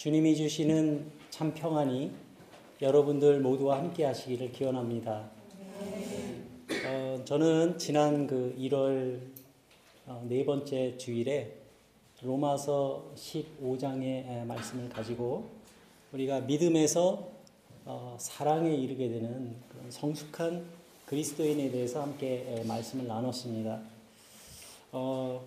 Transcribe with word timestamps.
주님이 0.00 0.34
주시는 0.34 1.04
참 1.28 1.52
평안이 1.52 2.10
여러분들 2.80 3.40
모두와 3.40 3.76
함께 3.76 4.06
하시기를 4.06 4.50
기원합니다. 4.50 5.28
어, 6.86 7.20
저는 7.26 7.76
지난 7.76 8.26
그 8.26 8.56
1월 8.58 9.20
어, 10.06 10.24
네 10.26 10.42
번째 10.46 10.96
주일에 10.96 11.54
로마서 12.22 13.12
15장의 13.14 14.46
말씀을 14.46 14.88
가지고 14.88 15.50
우리가 16.14 16.40
믿음에서 16.40 17.28
어, 17.84 18.16
사랑에 18.18 18.74
이르게 18.74 19.10
되는 19.10 19.54
성숙한 19.90 20.64
그리스도인에 21.04 21.70
대해서 21.70 22.00
함께 22.00 22.64
말씀을 22.66 23.06
나눴습니다. 23.06 23.82
어, 24.92 25.46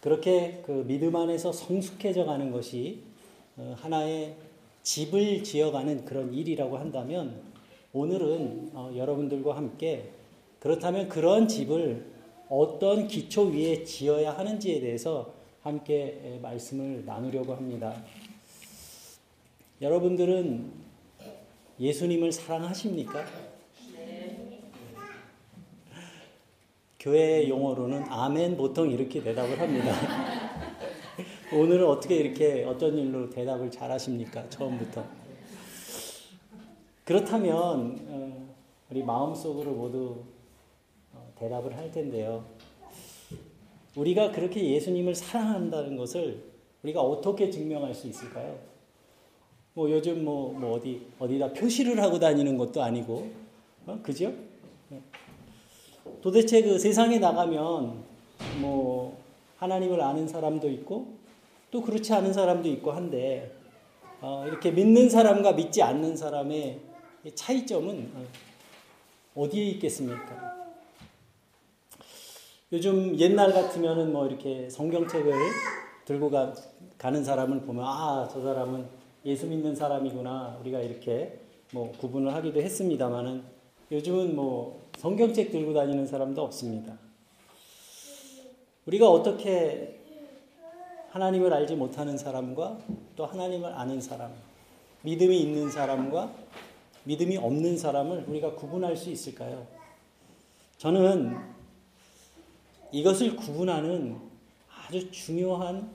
그렇게 0.00 0.62
그 0.64 0.84
믿음 0.86 1.16
안에서 1.16 1.50
성숙해져 1.50 2.24
가는 2.26 2.52
것이 2.52 3.10
어, 3.10 3.11
하나의 3.56 4.36
집을 4.82 5.44
지어가는 5.44 6.04
그런 6.04 6.32
일이라고 6.32 6.78
한다면 6.78 7.40
오늘은 7.92 8.70
어, 8.74 8.92
여러분들과 8.96 9.56
함께 9.56 10.10
그렇다면 10.58 11.08
그런 11.08 11.46
집을 11.46 12.06
어떤 12.48 13.06
기초 13.06 13.44
위에 13.44 13.84
지어야 13.84 14.32
하는지에 14.32 14.80
대해서 14.80 15.34
함께 15.62 16.38
말씀을 16.42 17.04
나누려고 17.04 17.54
합니다. 17.54 18.02
여러분들은 19.80 20.70
예수님을 21.78 22.32
사랑하십니까? 22.32 23.24
교회 26.98 27.48
용어로는 27.48 28.04
아멘 28.08 28.56
보통 28.56 28.90
이렇게 28.90 29.22
대답을 29.22 29.60
합니다. 29.60 30.40
오늘은 31.54 31.86
어떻게 31.86 32.16
이렇게 32.16 32.64
어떤 32.64 32.96
일로 32.96 33.28
대답을 33.28 33.70
잘 33.70 33.90
하십니까? 33.90 34.48
처음부터. 34.48 35.04
그렇다면, 37.04 38.00
어, 38.08 38.54
우리 38.90 39.02
마음속으로 39.02 39.72
모두 39.72 40.22
어, 41.12 41.30
대답을 41.38 41.76
할 41.76 41.90
텐데요. 41.90 42.42
우리가 43.94 44.32
그렇게 44.32 44.64
예수님을 44.64 45.14
사랑한다는 45.14 45.98
것을 45.98 46.42
우리가 46.82 47.02
어떻게 47.02 47.50
증명할 47.50 47.94
수 47.94 48.08
있을까요? 48.08 48.58
뭐 49.74 49.90
요즘 49.90 50.24
뭐, 50.24 50.54
뭐 50.54 50.76
어디, 50.76 51.06
어디다 51.18 51.52
표시를 51.52 52.00
하고 52.00 52.18
다니는 52.18 52.56
것도 52.56 52.82
아니고, 52.82 53.30
어? 53.86 53.98
그죠? 54.02 54.32
네. 54.88 55.02
도대체 56.22 56.62
그 56.62 56.78
세상에 56.78 57.18
나가면 57.18 58.04
뭐 58.62 59.18
하나님을 59.58 60.00
아는 60.00 60.26
사람도 60.26 60.70
있고 60.70 61.21
또 61.72 61.80
그렇지 61.80 62.12
않은 62.12 62.34
사람도 62.34 62.68
있고 62.68 62.92
한데 62.92 63.50
어, 64.20 64.44
이렇게 64.46 64.70
믿는 64.70 65.08
사람과 65.08 65.54
믿지 65.54 65.82
않는 65.82 66.16
사람의 66.16 66.78
차이점은 67.34 68.12
어, 69.34 69.48
디에 69.48 69.64
있겠습니까? 69.70 70.52
요즘 72.72 73.18
옛날 73.18 73.52
같으면은 73.54 74.12
뭐 74.12 74.26
이렇게 74.26 74.68
성경책을 74.68 75.32
들고 76.04 76.30
가, 76.30 76.52
가는 76.98 77.24
사람을 77.24 77.62
보면 77.62 77.84
아, 77.84 78.28
저 78.30 78.42
사람은 78.42 78.86
예수 79.24 79.46
믿는 79.46 79.74
사람이구나. 79.74 80.58
우리가 80.60 80.80
이렇게 80.80 81.40
뭐 81.72 81.90
구분을 81.92 82.34
하기도 82.34 82.60
했습니다만은 82.60 83.42
요즘은 83.90 84.36
뭐 84.36 84.82
성경책 84.98 85.50
들고 85.50 85.72
다니는 85.72 86.06
사람도 86.06 86.42
없습니다. 86.42 86.98
우리가 88.84 89.08
어떻게 89.08 90.01
하나님을 91.12 91.52
알지 91.52 91.76
못하는 91.76 92.16
사람과 92.16 92.78
또 93.16 93.26
하나님을 93.26 93.70
아는 93.74 94.00
사람, 94.00 94.32
믿음이 95.02 95.40
있는 95.40 95.70
사람과 95.70 96.32
믿음이 97.04 97.36
없는 97.36 97.76
사람을 97.76 98.24
우리가 98.28 98.54
구분할 98.54 98.96
수 98.96 99.10
있을까요? 99.10 99.66
저는 100.78 101.36
이것을 102.92 103.36
구분하는 103.36 104.16
아주 104.70 105.10
중요한 105.10 105.90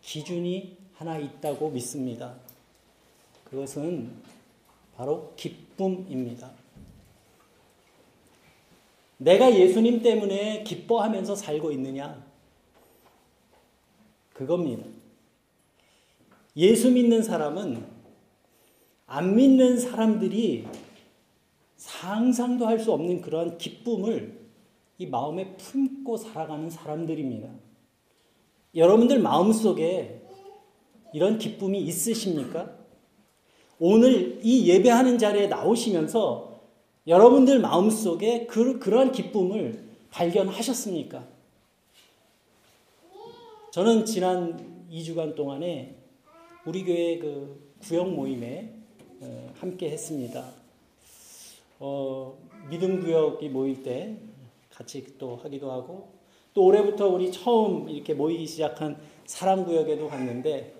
기준이 0.00 0.78
하나 0.94 1.18
있다고 1.18 1.68
믿습니다. 1.68 2.34
그것은 3.44 4.10
바로 4.96 5.34
기쁨입니다. 5.36 6.50
내가 9.18 9.54
예수님 9.54 10.00
때문에 10.02 10.62
기뻐하면서 10.62 11.34
살고 11.34 11.70
있느냐? 11.72 12.27
그겁니다. 14.38 14.84
예수 16.56 16.92
믿는 16.92 17.24
사람은 17.24 17.84
안 19.06 19.34
믿는 19.34 19.78
사람들이 19.80 20.64
상상도 21.76 22.66
할 22.66 22.78
수 22.78 22.92
없는 22.92 23.20
그러한 23.20 23.58
기쁨을 23.58 24.38
이 24.98 25.06
마음에 25.06 25.56
품고 25.56 26.16
살아가는 26.16 26.70
사람들입니다. 26.70 27.48
여러분들 28.76 29.18
마음속에 29.18 30.22
이런 31.12 31.38
기쁨이 31.38 31.80
있으십니까? 31.80 32.70
오늘 33.80 34.38
이 34.44 34.68
예배하는 34.68 35.18
자리에 35.18 35.48
나오시면서 35.48 36.60
여러분들 37.08 37.58
마음속에 37.58 38.46
그, 38.46 38.78
그러한 38.78 39.10
기쁨을 39.10 39.88
발견하셨습니까? 40.10 41.37
저는 43.78 44.04
지난 44.06 44.58
2주간 44.90 45.36
동안에 45.36 45.94
우리 46.64 46.84
교회 46.84 47.16
그 47.16 47.76
구역 47.78 48.12
모임에 48.12 48.74
어, 49.20 49.52
함께 49.54 49.90
했습니다. 49.90 50.44
어, 51.78 52.36
믿음 52.68 52.98
구역이 52.98 53.48
모일 53.50 53.84
때 53.84 54.16
같이 54.68 55.06
또 55.16 55.36
하기도 55.36 55.70
하고 55.70 56.08
또 56.54 56.64
올해부터 56.64 57.06
우리 57.06 57.30
처음 57.30 57.88
이렇게 57.88 58.14
모이기 58.14 58.48
시작한 58.48 58.98
사랑 59.26 59.64
구역에도 59.64 60.08
갔는데 60.08 60.74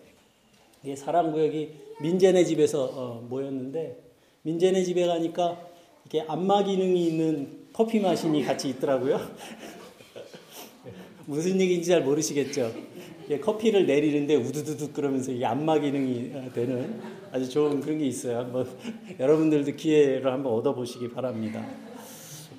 이게 0.82 0.96
사랑 0.96 1.30
구역이 1.30 1.74
민재네 2.00 2.46
집에서 2.46 2.86
어, 2.86 3.24
모였는데 3.28 3.96
민재네 4.42 4.82
집에 4.82 5.06
가니까 5.06 5.68
이렇게 6.04 6.28
안마 6.28 6.64
기능이 6.64 7.06
있는 7.06 7.68
커피 7.72 8.00
마신이 8.00 8.42
같이 8.42 8.70
있더라고요. 8.70 9.20
무슨 11.26 11.60
얘기인지 11.60 11.90
잘 11.90 12.02
모르시겠죠? 12.02 12.87
커피를 13.36 13.86
내리는데 13.86 14.36
우두두둑 14.36 14.94
그러면서 14.94 15.30
이게 15.30 15.44
안마 15.44 15.78
기능이 15.78 16.32
되는 16.54 17.00
아주 17.30 17.50
좋은 17.50 17.80
그런 17.80 17.98
게 17.98 18.06
있어요. 18.06 18.38
한번 18.38 18.66
여러분들도 19.20 19.76
기회를 19.76 20.32
한번 20.32 20.54
얻어보시기 20.54 21.10
바랍니다. 21.10 21.64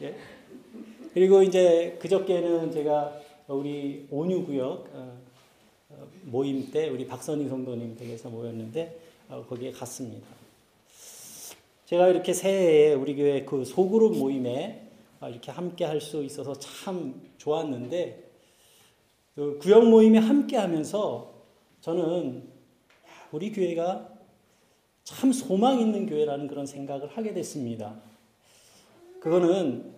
예? 0.03 0.15
그리고 1.13 1.41
이제 1.41 1.97
그저께는 1.99 2.71
제가 2.71 3.19
우리 3.47 4.05
온유 4.11 4.45
구역 4.45 4.87
어, 4.93 5.17
어, 5.89 6.07
모임 6.25 6.69
때 6.69 6.87
우리 6.89 7.07
박선희 7.07 7.49
성도님 7.49 7.97
댁에서 7.97 8.29
모였는데 8.29 8.99
어, 9.29 9.43
거기에 9.49 9.71
갔습니다. 9.71 10.27
제가 11.87 12.09
이렇게 12.09 12.33
새해에 12.33 12.93
우리 12.93 13.15
교회 13.15 13.43
그 13.43 13.65
소그룹 13.65 14.15
모임에 14.19 14.83
이렇게 15.27 15.51
함께 15.51 15.83
할 15.83 15.99
수 15.99 16.23
있어서 16.23 16.53
참 16.53 17.19
좋았는데 17.39 18.28
그 19.39 19.57
구역 19.57 19.87
모임에 19.87 20.17
함께 20.17 20.57
하면서 20.57 21.33
저는 21.79 22.43
우리 23.31 23.53
교회가 23.53 24.09
참 25.05 25.31
소망 25.31 25.79
있는 25.79 26.07
교회라는 26.07 26.49
그런 26.49 26.65
생각을 26.65 27.07
하게 27.07 27.33
됐습니다. 27.33 28.01
그거는 29.21 29.93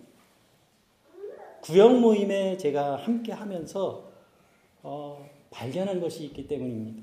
구역 1.60 1.98
모임에 1.98 2.56
제가 2.56 2.94
함께 2.94 3.32
하면서 3.32 4.12
어, 4.84 5.28
발견한 5.50 6.00
것이 6.00 6.24
있기 6.26 6.46
때문입니다. 6.46 7.02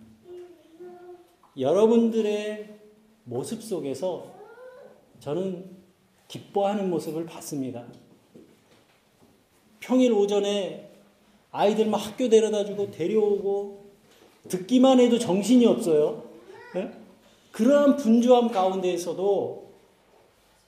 여러분들의 1.57 2.79
모습 3.25 3.61
속에서 3.61 4.33
저는 5.19 5.75
기뻐하는 6.29 6.89
모습을 6.89 7.25
봤습니다. 7.25 7.85
평일 9.81 10.13
오전에 10.13 10.88
아이들 11.51 11.87
막 11.87 11.97
학교 11.97 12.29
데려다 12.29 12.65
주고 12.65 12.91
데려오고 12.91 13.85
듣기만 14.47 14.99
해도 14.99 15.17
정신이 15.17 15.65
없어요. 15.65 16.23
네? 16.73 16.91
그러한 17.51 17.97
분주함 17.97 18.49
가운데에서도 18.49 19.69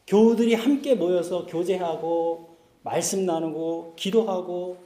교우들이 0.08 0.56
함께 0.56 0.96
모여서 0.96 1.46
교제하고 1.46 2.58
말씀 2.84 3.26
나누고 3.26 3.94
기도하고 3.96 4.78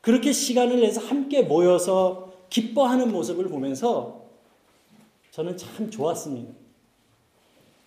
그렇게 0.00 0.32
시간을 0.32 0.80
내서 0.80 1.00
함께 1.00 1.42
모여서 1.42 2.32
기뻐하는 2.50 3.10
모습을 3.12 3.48
보면서 3.48 4.24
저는 5.30 5.56
참 5.56 5.90
좋았습니다. 5.90 6.52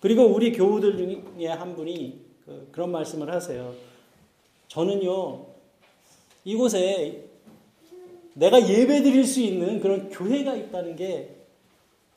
그리고 0.00 0.24
우리 0.24 0.52
교우들 0.52 0.96
중에 0.96 1.46
한 1.48 1.74
분이 1.74 2.20
그, 2.44 2.68
그런 2.72 2.90
말씀을 2.90 3.32
하세요. 3.32 3.72
저는요, 4.68 5.46
이곳에 6.44 7.24
내가 8.34 8.68
예배 8.68 9.02
드릴 9.02 9.24
수 9.24 9.40
있는 9.40 9.80
그런 9.80 10.08
교회가 10.10 10.54
있다는 10.54 10.96
게 10.96 11.36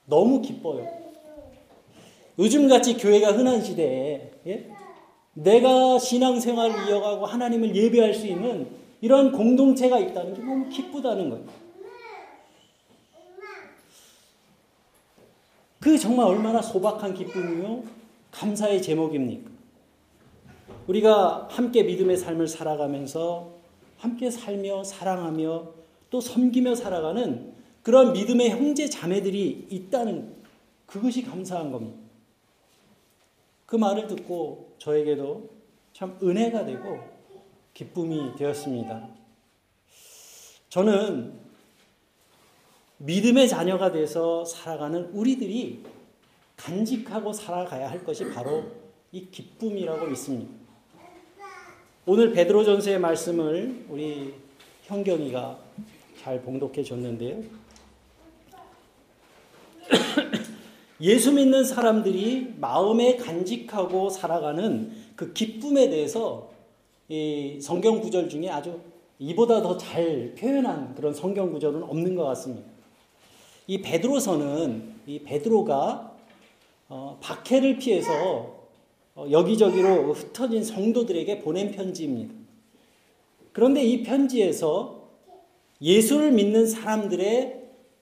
너무 0.05 0.41
기뻐요. 0.41 0.87
요즘같이 2.37 2.97
교회가 2.97 3.31
흔한 3.31 3.61
시대에 3.61 4.31
예? 4.47 4.69
내가 5.33 5.97
신앙생활을 5.99 6.89
이어가고 6.89 7.25
하나님을 7.25 7.75
예배할 7.75 8.13
수 8.13 8.27
있는 8.27 8.67
이런 9.01 9.31
공동체가 9.31 9.99
있다는 9.99 10.33
게 10.35 10.41
너무 10.41 10.69
기쁘다는 10.69 11.29
거예요. 11.29 11.45
그 15.79 15.97
정말 15.97 16.27
얼마나 16.27 16.61
소박한 16.61 17.15
기쁨이요 17.15 17.83
감사의 18.31 18.83
제목입니까? 18.83 19.49
우리가 20.87 21.47
함께 21.49 21.83
믿음의 21.83 22.17
삶을 22.17 22.47
살아가면서 22.47 23.60
함께 24.01 24.31
살며 24.31 24.83
사랑하며 24.83 25.73
또 26.09 26.19
섬기며 26.19 26.73
살아가는 26.73 27.53
그런 27.83 28.13
믿음의 28.13 28.49
형제 28.49 28.89
자매들이 28.89 29.67
있다는 29.69 30.35
그것이 30.87 31.21
감사한 31.21 31.71
겁니다. 31.71 31.99
그 33.67 33.75
말을 33.75 34.07
듣고 34.07 34.73
저에게도 34.79 35.49
참 35.93 36.17
은혜가 36.21 36.65
되고 36.65 36.99
기쁨이 37.75 38.35
되었습니다. 38.35 39.07
저는 40.69 41.39
믿음의 42.97 43.47
자녀가 43.49 43.91
돼서 43.91 44.43
살아가는 44.45 45.11
우리들이 45.13 45.83
간직하고 46.57 47.33
살아가야 47.33 47.89
할 47.89 48.03
것이 48.03 48.27
바로 48.31 48.63
이 49.11 49.29
기쁨이라고 49.29 50.07
믿습니다. 50.07 50.60
오늘 52.03 52.31
베드로전서의 52.31 52.99
말씀을 52.99 53.85
우리 53.87 54.33
현경이가 54.85 55.59
잘 56.19 56.41
봉독해 56.41 56.81
줬는데요. 56.83 57.43
예수 60.99 61.31
믿는 61.31 61.63
사람들이 61.63 62.55
마음에 62.57 63.17
간직하고 63.17 64.09
살아가는 64.09 64.91
그 65.15 65.31
기쁨에 65.33 65.89
대해서 65.89 66.49
이 67.07 67.59
성경 67.61 68.01
구절 68.01 68.29
중에 68.29 68.49
아주 68.49 68.79
이보다 69.19 69.61
더 69.61 69.77
잘 69.77 70.33
표현한 70.35 70.95
그런 70.95 71.13
성경 71.13 71.53
구절은 71.53 71.83
없는 71.83 72.15
것 72.15 72.23
같습니다. 72.23 72.67
이 73.67 73.79
베드로서는 73.79 74.95
이 75.05 75.19
베드로가 75.19 76.15
어, 76.89 77.19
박해를 77.21 77.77
피해서 77.77 78.11
어, 78.11 78.60
여기저기로 79.17 80.13
흩어진 80.13 80.63
성도들에게 80.63 81.39
보낸 81.39 81.71
편지입니다. 81.71 82.33
그런데 83.51 83.83
이 83.83 84.03
편지에서 84.03 85.09
예수를 85.81 86.31
믿는 86.31 86.67
사람들의 86.67 87.61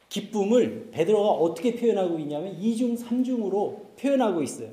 기쁨을 0.09 0.89
베드로가 0.91 1.29
어떻게 1.29 1.75
표현하고 1.75 2.19
있냐면 2.19 2.59
이중 2.59 2.95
삼중으로 2.95 3.93
표현하고 3.99 4.41
있어요. 4.43 4.69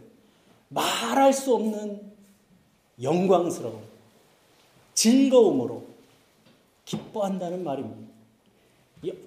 말할 0.69 1.33
수 1.33 1.55
없는 1.55 2.01
영광스러움, 3.03 3.81
즐거움으로 4.95 5.85
기뻐한다는 6.85 7.63
말입니다. 7.63 8.07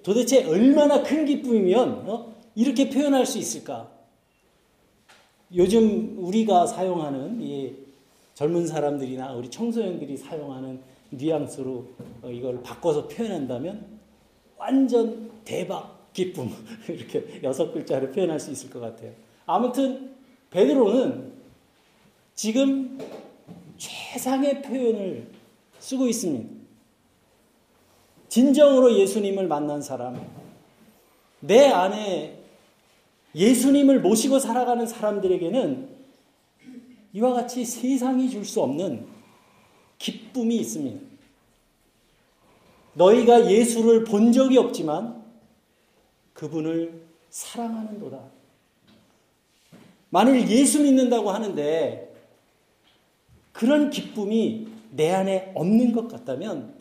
도대체 0.02 0.44
얼마나 0.44 1.02
큰 1.02 1.24
기쁨이면 1.24 2.08
어? 2.08 2.34
이렇게 2.54 2.90
표현할 2.90 3.24
수 3.24 3.38
있을까? 3.38 3.90
요즘 5.54 6.16
우리가 6.18 6.66
사용하는 6.66 7.40
이 7.40 7.74
젊은 8.34 8.66
사람들이나 8.66 9.32
우리 9.34 9.50
청소년들이 9.50 10.16
사용하는 10.16 10.80
뉘앙스로 11.10 11.86
어, 12.22 12.30
이걸 12.30 12.62
바꿔서 12.62 13.08
표현한다면 13.08 13.98
완전 14.56 15.30
대박 15.44 16.12
기쁨 16.12 16.50
이렇게 16.88 17.40
여섯 17.42 17.72
글자로 17.72 18.12
표현할 18.12 18.38
수 18.38 18.50
있을 18.50 18.70
것 18.70 18.80
같아요. 18.80 19.12
아무튼 19.46 20.14
베드로는 20.50 21.32
지금 22.34 22.98
최상의 23.76 24.62
표현을 24.62 25.26
쓰고 25.78 26.06
있습니다. 26.06 26.60
진정으로 28.28 28.96
예수님을 28.96 29.48
만난 29.48 29.82
사람, 29.82 30.20
내 31.40 31.66
안에 31.66 32.39
예수님을 33.34 34.00
모시고 34.00 34.38
살아가는 34.38 34.86
사람들에게는 34.86 35.88
이와 37.12 37.32
같이 37.32 37.64
세상이 37.64 38.30
줄 38.30 38.44
수 38.44 38.62
없는 38.62 39.06
기쁨이 39.98 40.56
있습니다. 40.56 41.00
너희가 42.94 43.50
예수를 43.50 44.04
본 44.04 44.32
적이 44.32 44.58
없지만 44.58 45.22
그분을 46.34 47.02
사랑하는도다. 47.28 48.20
만일 50.08 50.48
예수 50.48 50.82
믿는다고 50.82 51.30
하는데 51.30 52.12
그런 53.52 53.90
기쁨이 53.90 54.68
내 54.90 55.10
안에 55.12 55.52
없는 55.54 55.92
것 55.92 56.08
같다면 56.08 56.74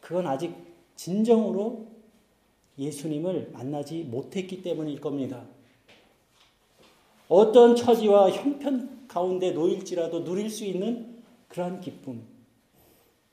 그건 0.00 0.26
아직 0.26 0.54
진정으로 0.94 1.86
예수님을 2.78 3.50
만나지 3.52 4.04
못했기 4.04 4.62
때문일 4.62 5.00
겁니다. 5.00 5.46
어떤 7.28 7.74
처지와 7.74 8.30
형편 8.30 9.06
가운데 9.08 9.50
놓일지라도 9.50 10.24
누릴 10.24 10.50
수 10.50 10.64
있는 10.64 11.22
그러한 11.48 11.80
기쁨. 11.80 12.22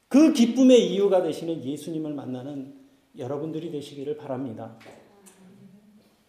그 0.08 0.34
기쁨의 0.34 0.94
이유가 0.94 1.22
되시는 1.24 1.64
예수님을 1.64 2.14
만나는 2.14 2.76
여러분들이 3.18 3.72
되시기를 3.72 4.18
바랍니다. 4.18 4.78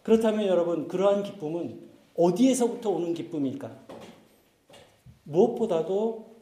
그렇다면 0.03 0.47
여러분, 0.47 0.87
그러한 0.87 1.23
기쁨은 1.23 1.89
어디에서부터 2.15 2.89
오는 2.89 3.13
기쁨일까? 3.13 3.85
무엇보다도 5.23 6.35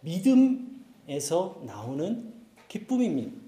믿음에서 0.00 1.62
나오는 1.66 2.34
기쁨입니다. 2.68 3.41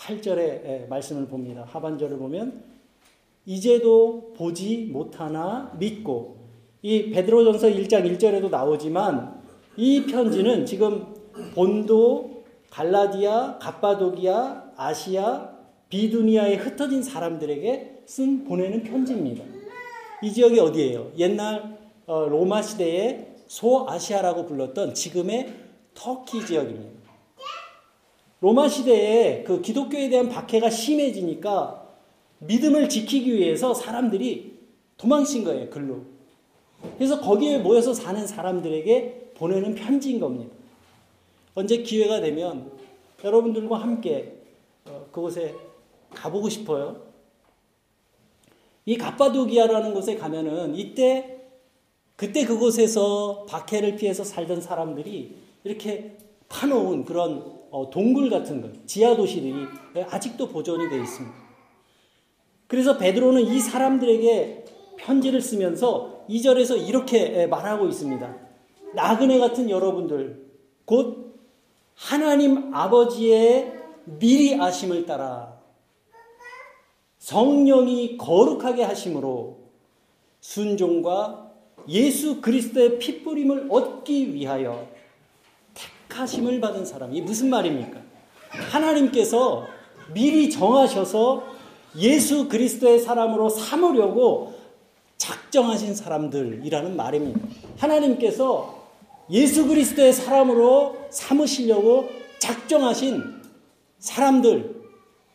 8절의 0.00 0.88
말씀을 0.88 1.26
봅니다. 1.26 1.64
하반절을 1.68 2.18
보면 2.18 2.64
이제도 3.44 4.32
보지 4.36 4.88
못하나 4.90 5.72
믿고 5.78 6.38
이 6.82 7.10
베드로전서 7.10 7.68
1장 7.68 8.04
1절에도 8.10 8.50
나오지만 8.50 9.40
이 9.76 10.06
편지는 10.06 10.64
지금 10.64 11.14
본도, 11.54 12.44
갈라디아, 12.70 13.58
갑바도기아, 13.58 14.72
아시아, 14.76 15.50
비두니아에 15.88 16.56
흩어진 16.56 17.02
사람들에게 17.02 18.02
쓴 18.06 18.44
보내는 18.44 18.82
편지입니다. 18.84 19.44
이 20.22 20.32
지역이 20.32 20.58
어디예요? 20.58 21.12
옛날 21.18 21.78
어, 22.06 22.26
로마 22.28 22.62
시대의 22.62 23.34
소아시아라고 23.46 24.46
불렀던 24.46 24.94
지금의 24.94 25.52
터키 25.94 26.44
지역입니다. 26.44 26.99
로마 28.40 28.68
시대에 28.68 29.42
그 29.42 29.60
기독교에 29.60 30.08
대한 30.08 30.28
박해가 30.28 30.70
심해지니까 30.70 31.88
믿음을 32.38 32.88
지키기 32.88 33.34
위해서 33.34 33.74
사람들이 33.74 34.58
도망친 34.96 35.44
거예요, 35.44 35.68
글로. 35.68 36.02
그래서 36.96 37.20
거기에 37.20 37.58
모여서 37.58 37.92
사는 37.92 38.26
사람들에게 38.26 39.32
보내는 39.34 39.74
편지인 39.74 40.20
겁니다. 40.20 40.54
언제 41.54 41.78
기회가 41.82 42.20
되면 42.20 42.72
여러분들과 43.22 43.76
함께 43.76 44.36
어, 44.86 45.06
그곳에 45.12 45.54
가보고 46.14 46.48
싶어요. 46.48 47.02
이 48.86 48.96
가파도기아라는 48.96 49.92
곳에 49.92 50.16
가면은 50.16 50.74
이때 50.74 51.38
그때 52.16 52.44
그곳에서 52.44 53.46
박해를 53.48 53.96
피해서 53.96 54.24
살던 54.24 54.60
사람들이 54.62 55.36
이렇게 55.64 56.16
파놓은 56.48 57.04
그런 57.04 57.38
어, 57.38 57.59
동굴 57.92 58.30
같은 58.30 58.60
것, 58.60 58.86
지하 58.86 59.14
도시들이 59.16 59.66
아직도 60.10 60.48
보존이 60.48 60.88
되어 60.88 61.00
있습니다. 61.00 61.36
그래서 62.66 62.98
베드로는 62.98 63.42
이 63.42 63.58
사람들에게 63.58 64.64
편지를 64.96 65.40
쓰면서 65.40 66.24
2절에서 66.28 66.88
이렇게 66.88 67.46
말하고 67.46 67.86
있습니다. 67.86 68.36
나그네 68.94 69.38
같은 69.38 69.70
여러분들, 69.70 70.50
곧 70.84 71.38
하나님 71.94 72.74
아버지의 72.74 73.72
미리 74.04 74.60
아심을 74.60 75.06
따라 75.06 75.60
성령이 77.18 78.16
거룩하게 78.16 78.82
하심으로 78.82 79.58
순종과 80.40 81.52
예수 81.88 82.40
그리스도의 82.40 82.98
핏부림을 82.98 83.68
얻기 83.70 84.34
위하여 84.34 84.88
택하심을 86.20 86.60
받은 86.60 86.84
사람이 86.84 87.22
무슨 87.22 87.48
말입니까? 87.50 88.00
하나님께서 88.50 89.66
미리 90.12 90.50
정하셔서 90.50 91.44
예수 91.98 92.48
그리스도의 92.48 93.00
사람으로 93.00 93.48
삼으려고 93.48 94.54
작정하신 95.16 95.94
사람들이라는 95.94 96.96
말입니다. 96.96 97.40
하나님께서 97.78 98.88
예수 99.30 99.66
그리스도의 99.66 100.12
사람으로 100.12 101.06
삼으시려고 101.10 102.08
작정하신 102.38 103.40
사람들, 103.98 104.82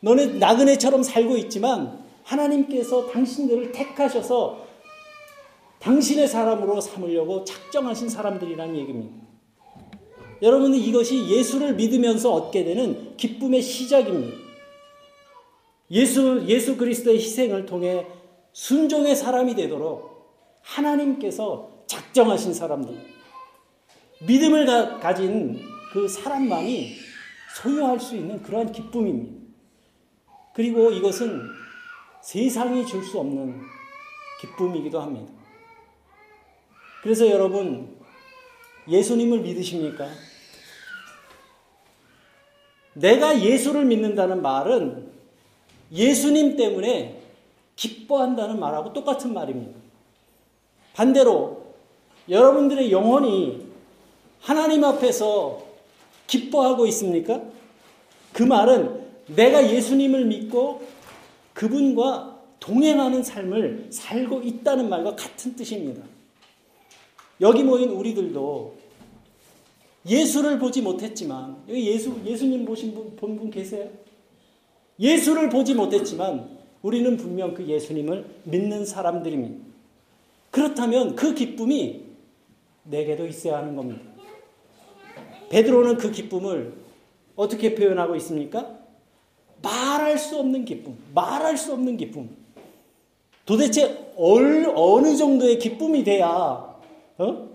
너네 0.01 0.25
나그네처럼 0.37 1.03
살고 1.03 1.37
있지만 1.37 2.03
하나님께서 2.23 3.07
당신들을 3.07 3.71
택하셔서 3.71 4.65
당신의 5.79 6.27
사람으로 6.27 6.81
삼으려고 6.81 7.43
작정하신 7.43 8.09
사람들이라는 8.09 8.75
얘기입니다. 8.75 9.24
여러분은 10.41 10.77
이것이 10.77 11.27
예수를 11.27 11.75
믿으면서 11.75 12.33
얻게 12.33 12.63
되는 12.63 13.15
기쁨의 13.17 13.61
시작입니다. 13.61 14.37
예수, 15.91 16.43
예수 16.47 16.77
그리스도의 16.77 17.17
희생을 17.17 17.65
통해 17.65 18.07
순종의 18.53 19.15
사람이 19.15 19.55
되도록 19.55 20.33
하나님께서 20.61 21.83
작정하신 21.87 22.53
사람들, 22.53 22.95
믿음을 24.25 24.65
가, 24.65 24.99
가진 24.99 25.61
그 25.93 26.07
사람만이 26.07 26.93
소유할 27.61 27.99
수 27.99 28.15
있는 28.15 28.41
그러한 28.41 28.71
기쁨입니다. 28.71 29.45
그리고 30.53 30.91
이것은 30.91 31.41
세상이 32.21 32.85
줄 32.87 33.03
수 33.03 33.19
없는 33.19 33.61
기쁨이기도 34.41 34.99
합니다. 34.99 35.31
그래서 37.03 37.29
여러분, 37.29 37.94
예수님을 38.87 39.39
믿으십니까? 39.39 40.07
내가 42.93 43.41
예수를 43.41 43.85
믿는다는 43.85 44.41
말은 44.41 45.07
예수님 45.91 46.55
때문에 46.55 47.21
기뻐한다는 47.75 48.59
말하고 48.59 48.93
똑같은 48.93 49.33
말입니다. 49.33 49.77
반대로 50.93 51.65
여러분들의 52.29 52.91
영혼이 52.91 53.65
하나님 54.39 54.83
앞에서 54.83 55.63
기뻐하고 56.27 56.85
있습니까? 56.87 57.41
그 58.33 58.43
말은 58.43 59.03
내가 59.27 59.69
예수님을 59.69 60.25
믿고 60.25 60.85
그분과 61.53 62.39
동행하는 62.59 63.23
삶을 63.23 63.87
살고 63.91 64.41
있다는 64.41 64.89
말과 64.89 65.15
같은 65.15 65.55
뜻입니다. 65.55 66.01
여기 67.41 67.63
모인 67.63 67.89
우리들도 67.89 68.75
예수를 70.07 70.59
보지 70.59 70.81
못했지만 70.81 71.57
여기 71.67 71.87
예수 71.87 72.15
예수님 72.23 72.65
보신 72.65 72.93
분본분 72.93 73.49
계세요? 73.49 73.89
예수를 74.99 75.49
보지 75.49 75.73
못했지만 75.73 76.57
우리는 76.81 77.17
분명 77.17 77.53
그 77.53 77.65
예수님을 77.65 78.25
믿는 78.43 78.85
사람들입니다. 78.85 79.65
그렇다면 80.51 81.15
그 81.15 81.33
기쁨이 81.33 82.05
내게도 82.83 83.25
있어야 83.25 83.57
하는 83.57 83.75
겁니다. 83.75 84.01
베드로는 85.49 85.97
그 85.97 86.11
기쁨을 86.11 86.73
어떻게 87.35 87.75
표현하고 87.75 88.15
있습니까? 88.17 88.79
말할 89.61 90.17
수 90.17 90.37
없는 90.37 90.63
기쁨, 90.63 90.95
말할 91.13 91.57
수 91.57 91.73
없는 91.73 91.97
기쁨. 91.97 92.29
도대체 93.45 94.13
어느 94.15 95.15
정도의 95.15 95.59
기쁨이 95.59 96.03
돼야 96.03 96.74
어? 97.17 97.49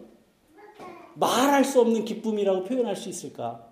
말할 1.15 1.65
수 1.65 1.81
없는 1.81 2.05
기쁨이라고 2.05 2.65
표현할 2.65 2.97
수 2.97 3.09
있을까? 3.09 3.67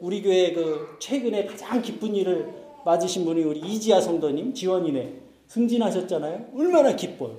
우리 0.00 0.22
교회 0.22 0.52
그 0.54 0.96
최근에 1.00 1.44
가장 1.44 1.82
기쁜 1.82 2.14
일을 2.14 2.48
맞으신 2.86 3.26
분이 3.26 3.42
우리 3.42 3.60
이지아 3.60 4.00
성도님 4.00 4.54
지원이네 4.54 5.20
승진하셨잖아요. 5.48 6.46
얼마나 6.56 6.96
기뻐요. 6.96 7.36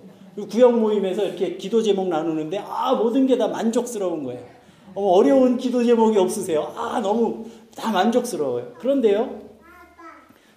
구역 0.50 0.80
모임에서 0.80 1.26
이렇게 1.26 1.58
기도 1.58 1.82
제목 1.82 2.08
나누는데 2.10 2.60
아 2.60 2.94
모든 2.94 3.26
게 3.26 3.38
다 3.38 3.48
만족스러운 3.48 4.24
거예요. 4.24 4.46
어려운 4.94 5.58
기도 5.58 5.84
제목이 5.84 6.18
없으세요. 6.20 6.72
아 6.76 7.00
너무 7.02 7.46
다 7.76 7.92
만족스러워요. 7.92 8.74
그런데요 8.78 9.40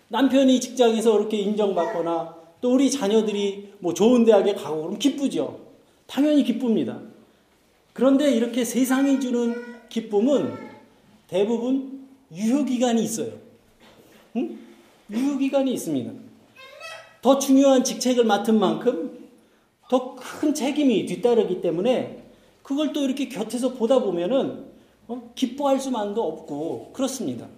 남편이 0.09 0.61
직장에서 0.61 1.13
그렇게 1.13 1.39
인정받거나 1.39 2.37
또 2.61 2.75
우리 2.75 2.91
자녀들이 2.91 3.73
뭐 3.79 3.95
좋은 3.95 4.25
대학에 4.27 4.55
가고 4.55 4.77
그러면 4.83 4.99
기쁘죠. 4.99 5.64
당연히 6.15 6.45
기쁩니다. 6.45 7.01
그런데 7.93 8.31
이렇게 8.31 8.65
세상이 8.65 9.19
주는 9.19 9.53
기쁨은 9.89 10.57
대부분 11.27 12.07
유효기간이 12.33 13.03
있어요. 13.03 13.33
응? 14.37 14.57
유효기간이 15.11 15.73
있습니다. 15.73 16.13
더 17.21 17.39
중요한 17.41 17.83
직책을 17.83 18.25
맡은 18.25 18.61
만큼 18.61 19.29
더 19.91 20.15
큰 20.15 20.55
책임이 20.55 21.07
뒤따르기 21.07 21.61
때문에 21.61 22.23
그걸 22.63 22.93
또 22.93 23.01
이렇게 23.01 23.29
곁에서 23.29 23.73
보다 23.75 23.99
보면은 23.99 24.67
어? 25.09 25.33
기뻐할 25.35 25.81
수만도 25.81 26.23
없고 26.23 26.91
그렇습니다. 26.93 27.49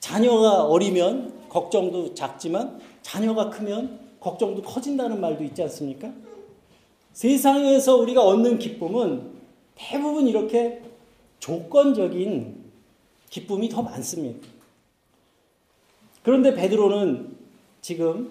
자녀가 0.00 0.64
어리면 0.64 1.48
걱정도 1.48 2.14
작지만 2.14 2.78
자녀가 3.02 3.48
크면 3.48 3.98
걱정도 4.20 4.60
커진다는 4.62 5.20
말도 5.20 5.44
있지 5.44 5.62
않습니까? 5.62 6.12
세상에서 7.12 7.96
우리가 7.96 8.22
얻는 8.22 8.58
기쁨은 8.58 9.30
대부분 9.74 10.26
이렇게 10.28 10.82
조건적인 11.38 12.60
기쁨이 13.30 13.68
더 13.68 13.82
많습니다. 13.82 14.46
그런데 16.22 16.54
베드로는 16.54 17.36
지금 17.80 18.30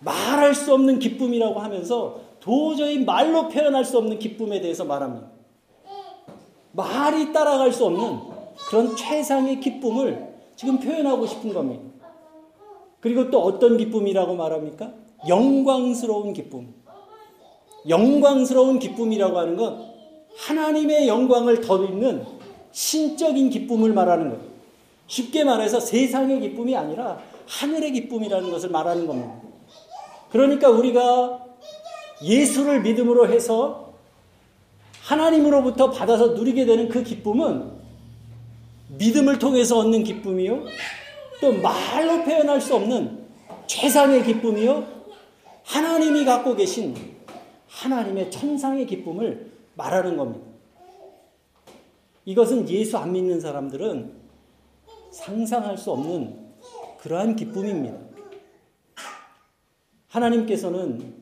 말할 0.00 0.54
수 0.54 0.74
없는 0.74 0.98
기쁨이라고 0.98 1.60
하면서 1.60 2.20
도저히 2.40 3.04
말로 3.04 3.48
표현할 3.48 3.84
수 3.84 3.96
없는 3.98 4.18
기쁨에 4.18 4.60
대해서 4.60 4.84
말합니다. 4.84 5.28
말이 6.72 7.32
따라갈 7.32 7.72
수 7.72 7.86
없는 7.86 8.18
그런 8.68 8.96
최상의 8.96 9.60
기쁨을 9.60 10.34
지금 10.56 10.78
표현하고 10.78 11.26
싶은 11.26 11.52
겁니다. 11.52 11.82
그리고 13.00 13.30
또 13.30 13.40
어떤 13.42 13.76
기쁨이라고 13.76 14.34
말합니까? 14.34 14.92
영광스러운 15.28 16.32
기쁨. 16.32 16.74
영광스러운 17.88 18.78
기쁨이라고 18.78 19.38
하는 19.38 19.56
건 19.56 19.92
하나님의 20.36 21.06
영광을 21.06 21.60
덧입는 21.60 22.24
신적인 22.72 23.50
기쁨을 23.50 23.92
말하는 23.92 24.30
거예요. 24.30 24.42
쉽게 25.06 25.44
말해서 25.44 25.80
세상의 25.80 26.40
기쁨이 26.40 26.76
아니라 26.76 27.20
하늘의 27.46 27.92
기쁨이라는 27.92 28.50
것을 28.50 28.70
말하는 28.70 29.06
겁니다. 29.06 29.34
그러니까 30.30 30.70
우리가 30.70 31.44
예수를 32.22 32.80
믿음으로 32.82 33.28
해서 33.28 33.92
하나님으로부터 35.02 35.90
받아서 35.90 36.28
누리게 36.28 36.64
되는 36.64 36.88
그 36.88 37.02
기쁨은 37.02 37.70
믿음을 38.88 39.38
통해서 39.38 39.78
얻는 39.78 40.04
기쁨이요. 40.04 40.64
또 41.40 41.52
말로 41.52 42.24
표현할 42.24 42.60
수 42.60 42.74
없는 42.74 43.24
최상의 43.66 44.24
기쁨이요. 44.24 44.84
하나님이 45.64 46.24
갖고 46.24 46.54
계신 46.54 47.13
하나님의 47.74 48.30
천상의 48.30 48.86
기쁨을 48.86 49.50
말하는 49.74 50.16
겁니다. 50.16 50.46
이것은 52.24 52.68
예수 52.70 52.96
안 52.96 53.12
믿는 53.12 53.40
사람들은 53.40 54.14
상상할 55.10 55.76
수 55.76 55.90
없는 55.90 56.38
그러한 57.00 57.36
기쁨입니다. 57.36 57.98
하나님께서는 60.08 61.14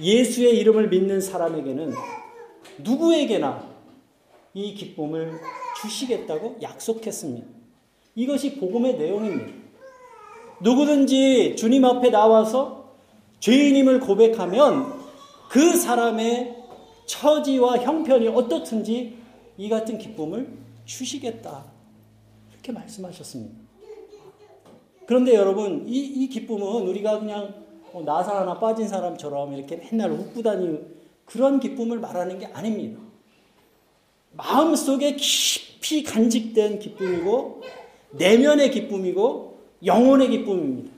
예수의 0.00 0.58
이름을 0.58 0.88
믿는 0.88 1.20
사람에게는 1.20 1.92
누구에게나 2.78 3.70
이 4.54 4.74
기쁨을 4.74 5.38
주시겠다고 5.80 6.58
약속했습니다. 6.62 7.46
이것이 8.14 8.56
복음의 8.56 8.96
내용입니다. 8.96 9.52
누구든지 10.60 11.56
주님 11.56 11.84
앞에 11.84 12.10
나와서 12.10 12.94
죄인임을 13.40 14.00
고백하면 14.00 15.01
그 15.52 15.76
사람의 15.76 16.56
처지와 17.04 17.76
형편이 17.76 18.26
어떻든지 18.28 19.18
이 19.58 19.68
같은 19.68 19.98
기쁨을 19.98 20.48
주시겠다. 20.86 21.66
이렇게 22.50 22.72
말씀하셨습니다. 22.72 23.54
그런데 25.04 25.34
여러분, 25.34 25.84
이, 25.86 25.98
이 25.98 26.28
기쁨은 26.30 26.88
우리가 26.88 27.18
그냥 27.18 27.66
뭐 27.92 28.02
나사 28.02 28.40
하나 28.40 28.58
빠진 28.58 28.88
사람처럼 28.88 29.52
이렇게 29.52 29.76
맨날 29.76 30.10
웃고 30.12 30.42
다니는 30.42 30.86
그런 31.26 31.60
기쁨을 31.60 32.00
말하는 32.00 32.38
게 32.38 32.46
아닙니다. 32.46 32.98
마음 34.32 34.74
속에 34.74 35.16
깊이 35.16 36.02
간직된 36.02 36.78
기쁨이고, 36.78 37.60
내면의 38.12 38.70
기쁨이고, 38.70 39.58
영혼의 39.84 40.30
기쁨입니다. 40.30 40.90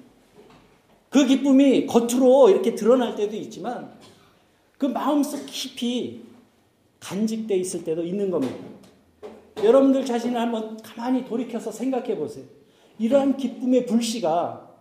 그 1.10 1.26
기쁨이 1.26 1.86
겉으로 1.86 2.50
이렇게 2.50 2.76
드러날 2.76 3.16
때도 3.16 3.34
있지만, 3.34 3.92
그 4.78 4.86
마음속 4.86 5.46
깊이 5.46 6.22
간직돼 7.00 7.56
있을 7.56 7.84
때도 7.84 8.02
있는 8.02 8.30
겁니다. 8.30 8.56
여러분들 9.62 10.04
자신을 10.04 10.40
한번 10.40 10.76
가만히 10.78 11.24
돌이켜서 11.24 11.70
생각해 11.70 12.16
보세요. 12.16 12.44
이러한 12.98 13.36
기쁨의 13.36 13.86
불씨가 13.86 14.74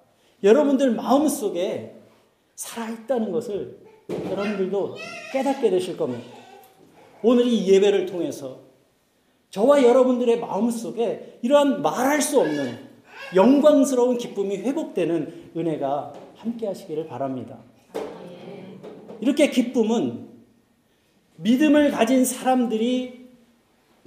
여러분들 0.44 0.92
마음 0.92 1.28
속에 1.28 1.96
살아있다는 2.56 3.32
것을 3.32 3.80
여러분들도 4.10 4.96
깨닫게 5.32 5.70
되실 5.70 5.98
겁니다. 5.98 6.24
오늘 7.22 7.48
이 7.48 7.68
예배를 7.70 8.06
통해서 8.06 8.60
저와 9.50 9.84
여러분들의 9.84 10.40
마음 10.40 10.70
속에 10.70 11.40
이러한 11.42 11.82
말할 11.82 12.22
수 12.22 12.40
없는 12.40 12.94
영광스러운 13.36 14.18
기쁨이 14.18 14.58
회복되는 14.58 15.52
은혜가 15.56 16.14
함께 16.36 16.68
하시기를 16.68 17.08
바랍니다. 17.08 17.60
이렇게 19.24 19.50
기쁨은 19.50 20.28
믿음을 21.38 21.92
가진 21.92 22.26
사람들이 22.26 23.30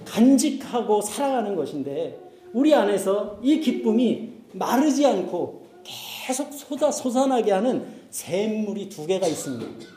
간직하고 0.05 1.01
살아가는 1.01 1.55
것인데 1.55 2.19
우리 2.53 2.71
안에서 2.75 3.39
이 3.41 3.59
기쁨이 3.59 4.31
마르지 4.53 5.07
않고 5.07 5.69
계속 5.83 6.53
솟아 6.53 6.91
솟아나게 6.91 7.51
하는 7.51 7.87
샘물이 8.11 8.89
두 8.89 9.07
개가 9.07 9.25
있습니다. 9.25 9.87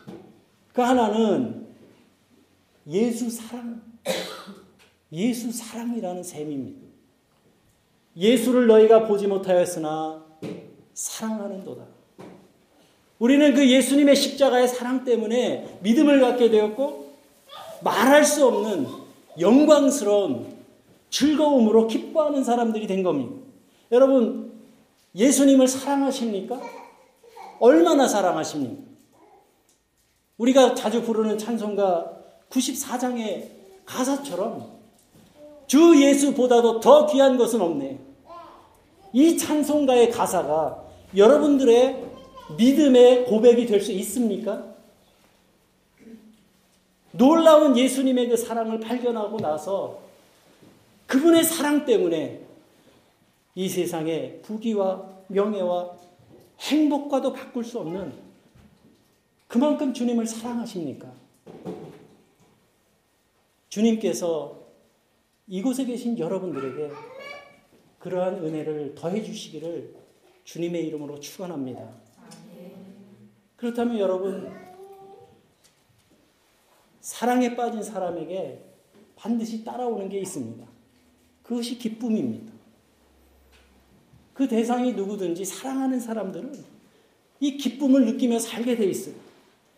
그 0.72 0.80
하나는 0.80 1.66
예수 2.88 3.28
사랑, 3.28 3.82
예수 5.12 5.52
사랑이라는 5.52 6.22
샘입니다. 6.22 6.80
예수를 8.16 8.66
너희가 8.68 9.06
보지 9.06 9.26
못하였으나 9.26 10.24
사랑하는도다. 10.94 11.99
우리는 13.20 13.54
그 13.54 13.70
예수님의 13.70 14.16
십자가의 14.16 14.66
사랑 14.66 15.04
때문에 15.04 15.78
믿음을 15.82 16.20
갖게 16.20 16.50
되었고 16.50 17.14
말할 17.82 18.24
수 18.24 18.46
없는 18.46 18.88
영광스러운 19.38 20.56
즐거움으로 21.10 21.86
기뻐하는 21.86 22.42
사람들이 22.42 22.86
된 22.86 23.02
겁니다. 23.02 23.36
여러분, 23.92 24.52
예수님을 25.14 25.68
사랑하십니까? 25.68 26.60
얼마나 27.58 28.08
사랑하십니까? 28.08 28.82
우리가 30.38 30.74
자주 30.74 31.02
부르는 31.02 31.36
찬송가 31.36 32.12
94장의 32.48 33.48
가사처럼 33.84 34.80
주 35.66 36.02
예수보다도 36.02 36.80
더 36.80 37.06
귀한 37.06 37.36
것은 37.36 37.60
없네. 37.60 37.98
이 39.12 39.36
찬송가의 39.36 40.10
가사가 40.10 40.84
여러분들의 41.14 42.09
믿음의 42.56 43.24
고백이 43.26 43.66
될 43.66 43.80
수 43.80 43.92
있습니까? 43.92 44.74
놀라운 47.12 47.76
예수님의 47.76 48.28
그 48.28 48.36
사랑을 48.36 48.80
발견하고 48.80 49.38
나서 49.38 50.00
그분의 51.06 51.44
사랑 51.44 51.84
때문에 51.84 52.40
이 53.56 53.68
세상의 53.68 54.42
부귀와 54.42 55.08
명예와 55.28 55.92
행복과도 56.60 57.32
바꿀 57.32 57.64
수 57.64 57.80
없는 57.80 58.12
그만큼 59.48 59.92
주님을 59.92 60.26
사랑하십니까? 60.26 61.12
주님께서 63.68 64.60
이곳에 65.48 65.84
계신 65.84 66.16
여러분들에게 66.18 66.90
그러한 67.98 68.36
은혜를 68.36 68.94
더해 68.94 69.22
주시기를 69.22 69.94
주님의 70.44 70.86
이름으로 70.86 71.18
축원합니다. 71.18 71.88
그렇다면 73.60 73.98
여러분 73.98 74.50
사랑에 77.02 77.54
빠진 77.54 77.82
사람에게 77.82 78.58
반드시 79.16 79.62
따라오는 79.62 80.08
게 80.08 80.18
있습니다. 80.20 80.66
그것이 81.42 81.76
기쁨입니다. 81.76 82.50
그 84.32 84.48
대상이 84.48 84.94
누구든지 84.94 85.44
사랑하는 85.44 86.00
사람들은 86.00 86.64
이 87.40 87.58
기쁨을 87.58 88.06
느끼며 88.06 88.38
살게 88.38 88.76
돼 88.76 88.86
있어요. 88.86 89.14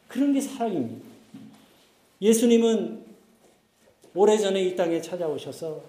그런 0.07 0.33
게 0.33 0.41
사랑입니다. 0.41 1.05
예수님은 2.21 3.05
오래전에 4.15 4.63
이 4.63 4.77
땅에 4.77 5.01
찾아오셔서 5.01 5.83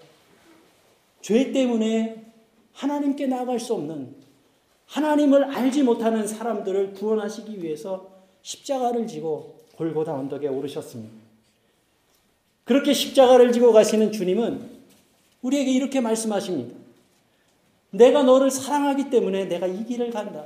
죄 1.22 1.52
때문에 1.52 2.26
하나님께 2.72 3.28
나아갈 3.28 3.60
수 3.60 3.76
없는 3.76 4.23
하나님을 4.88 5.46
알지 5.46 5.84
못하는 5.84 6.28
사람들을 6.28 6.94
구원하시기 6.94 7.62
위해서 7.64 8.12
십자가를 8.42 9.08
지고 9.08 9.56
골고다 9.76 10.14
언덕에 10.14 10.48
오르셨습니다. 10.48 11.14
그렇게 12.64 12.94
십자가를 12.94 13.52
지고 13.52 13.74
가시는 13.74 14.12
주님은 14.12 14.70
우리에게 15.42 15.72
이렇게 15.72 16.00
말씀하십니다. 16.00 16.76
내가 17.92 18.24
너를 18.24 18.50
사랑하기 18.50 19.10
때문에 19.10 19.46
내가 19.46 19.68
이 19.68 19.86
길을 19.86 20.12
간다. 20.12 20.46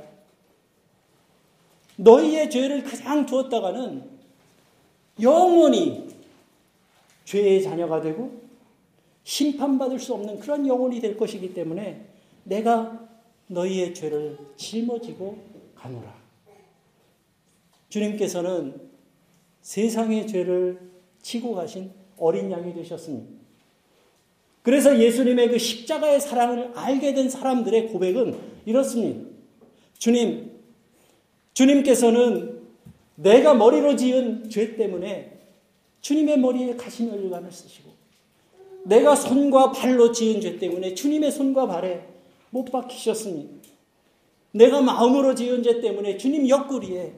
너희의 1.96 2.50
죄를 2.50 2.84
그냥 2.84 3.26
두었다가는 3.26 4.04
영원히 5.20 6.08
죄의 7.24 7.62
자녀가 7.62 8.00
되고 8.00 8.40
심판받을 9.24 9.98
수 9.98 10.14
없는 10.14 10.40
그런 10.40 10.66
영혼이 10.66 11.00
될 11.00 11.16
것이기 11.16 11.54
때문에 11.54 12.06
내가 12.44 13.07
너희의 13.48 13.94
죄를 13.94 14.38
짊어지고 14.56 15.38
가노라. 15.74 16.14
주님께서는 17.88 18.88
세상의 19.62 20.26
죄를 20.26 20.78
치고 21.22 21.54
가신 21.54 21.90
어린 22.16 22.50
양이 22.50 22.74
되셨습니다. 22.74 23.38
그래서 24.62 24.98
예수님의 24.98 25.48
그 25.48 25.58
십자가의 25.58 26.20
사랑을 26.20 26.72
알게 26.74 27.14
된 27.14 27.30
사람들의 27.30 27.88
고백은 27.88 28.38
이렇습니다. 28.66 29.28
주님, 29.96 30.52
주님께서는 31.54 32.60
내가 33.14 33.54
머리로 33.54 33.96
지은 33.96 34.50
죄 34.50 34.76
때문에 34.76 35.38
주님의 36.02 36.38
머리에 36.38 36.76
가신 36.76 37.10
혈관을 37.10 37.50
쓰시고 37.50 37.90
내가 38.84 39.16
손과 39.16 39.72
발로 39.72 40.12
지은 40.12 40.40
죄 40.40 40.58
때문에 40.58 40.94
주님의 40.94 41.32
손과 41.32 41.66
발에 41.66 42.06
못 42.50 42.64
박히셨습니다. 42.64 43.68
내가 44.52 44.80
마음으로 44.80 45.34
지은 45.34 45.62
죄 45.62 45.80
때문에 45.80 46.16
주님 46.16 46.48
옆구리에 46.48 47.12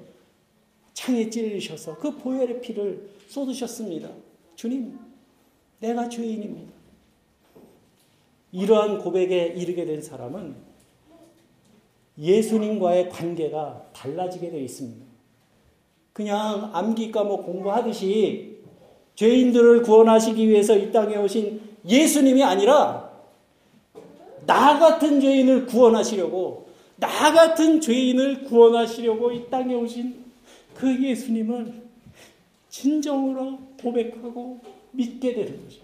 창에 0.93 1.31
찔리셔서 1.31 1.97
그 1.99 2.17
보혈의 2.17 2.61
피를 2.61 3.09
쏟으셨습니다. 3.29 4.11
주님, 4.57 4.99
내가 5.79 6.09
죄인입니다. 6.09 6.73
이러한 8.53 8.99
고백에 8.99 9.55
이르게 9.57 9.85
된 9.85 10.03
사람은 10.03 10.57
예수님과의 12.19 13.09
관계가 13.09 13.91
달라지게 13.95 14.51
되어 14.51 14.61
있습니다. 14.61 15.07
그냥 16.13 16.71
암기 16.75 17.13
과목 17.13 17.47
공부하듯이 17.47 18.59
죄인들을 19.15 19.83
구원하시기 19.83 20.49
위해서 20.49 20.77
이 20.77 20.91
땅에 20.93 21.17
오신 21.17 21.61
예수님이 21.87 22.43
아니라 22.43 23.00
나 24.51 24.81
같은 24.81 25.21
죄인을 25.21 25.67
구원하시려고 25.67 26.71
나 26.97 27.33
같은 27.33 27.81
죄인을 27.81 28.43
구원하시려고 28.43 29.31
이 29.31 29.49
땅에 29.49 29.77
오신 29.77 30.25
그 30.75 31.01
예수님을 31.01 31.81
진정으로 32.69 33.61
고백하고 33.81 34.61
믿게 34.91 35.35
되는 35.35 35.65
거죠. 35.65 35.83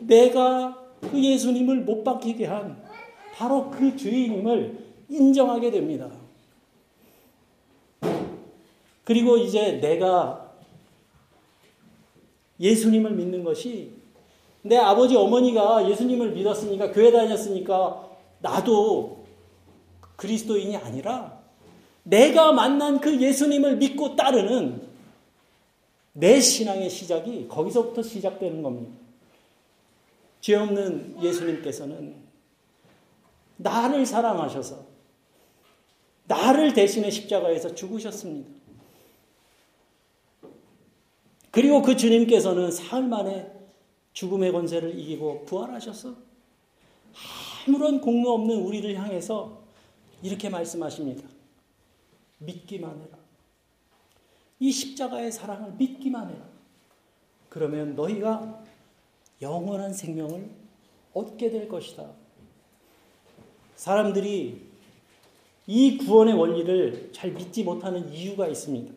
내가 0.00 0.82
그 1.02 1.22
예수님을 1.22 1.82
못 1.82 2.02
박히게 2.02 2.46
한 2.46 2.82
바로 3.34 3.70
그 3.70 3.94
죄인임을 3.94 4.78
인정하게 5.10 5.70
됩니다. 5.70 6.10
그리고 9.04 9.36
이제 9.36 9.72
내가 9.72 10.54
예수님을 12.58 13.10
믿는 13.12 13.44
것이 13.44 13.95
내 14.68 14.76
아버지 14.76 15.16
어머니가 15.16 15.88
예수님을 15.88 16.32
믿었으니까 16.32 16.92
교회 16.92 17.10
다녔으니까 17.10 18.08
나도 18.40 19.24
그리스도인이 20.16 20.76
아니라 20.76 21.40
내가 22.02 22.52
만난 22.52 23.00
그 23.00 23.20
예수님을 23.20 23.76
믿고 23.76 24.16
따르는 24.16 24.82
내 26.12 26.40
신앙의 26.40 26.88
시작이 26.88 27.48
거기서부터 27.48 28.02
시작되는 28.02 28.62
겁니다. 28.62 28.92
죄 30.40 30.54
없는 30.54 31.16
예수님께서는 31.22 32.14
나를 33.56 34.06
사랑하셔서 34.06 34.84
나를 36.24 36.72
대신해 36.74 37.10
십자가에서 37.10 37.74
죽으셨습니다. 37.74 38.48
그리고 41.50 41.82
그 41.82 41.96
주님께서는 41.96 42.70
사흘 42.70 43.04
만에 43.04 43.55
죽음의 44.16 44.50
권세를 44.50 44.98
이기고 44.98 45.44
부활하셔서 45.44 46.16
아무런 47.68 48.00
공로 48.00 48.32
없는 48.32 48.62
우리를 48.62 48.96
향해서 48.96 49.62
이렇게 50.22 50.48
말씀하십니다. 50.48 51.28
믿기만 52.38 52.98
해라. 52.98 53.18
이 54.58 54.72
십자가의 54.72 55.30
사랑을 55.30 55.72
믿기만 55.72 56.30
해라. 56.30 56.48
그러면 57.50 57.94
너희가 57.94 58.64
영원한 59.42 59.92
생명을 59.92 60.48
얻게 61.12 61.50
될 61.50 61.68
것이다. 61.68 62.10
사람들이 63.74 64.62
이 65.66 65.98
구원의 65.98 66.32
원리를 66.32 67.12
잘 67.12 67.32
믿지 67.32 67.64
못하는 67.64 68.10
이유가 68.10 68.48
있습니다. 68.48 68.94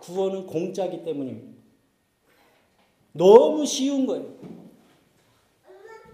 구원은 0.00 0.46
공짜기 0.46 1.02
때문입니다. 1.02 1.47
너무 3.12 3.64
쉬운 3.66 4.06
거예요. 4.06 4.26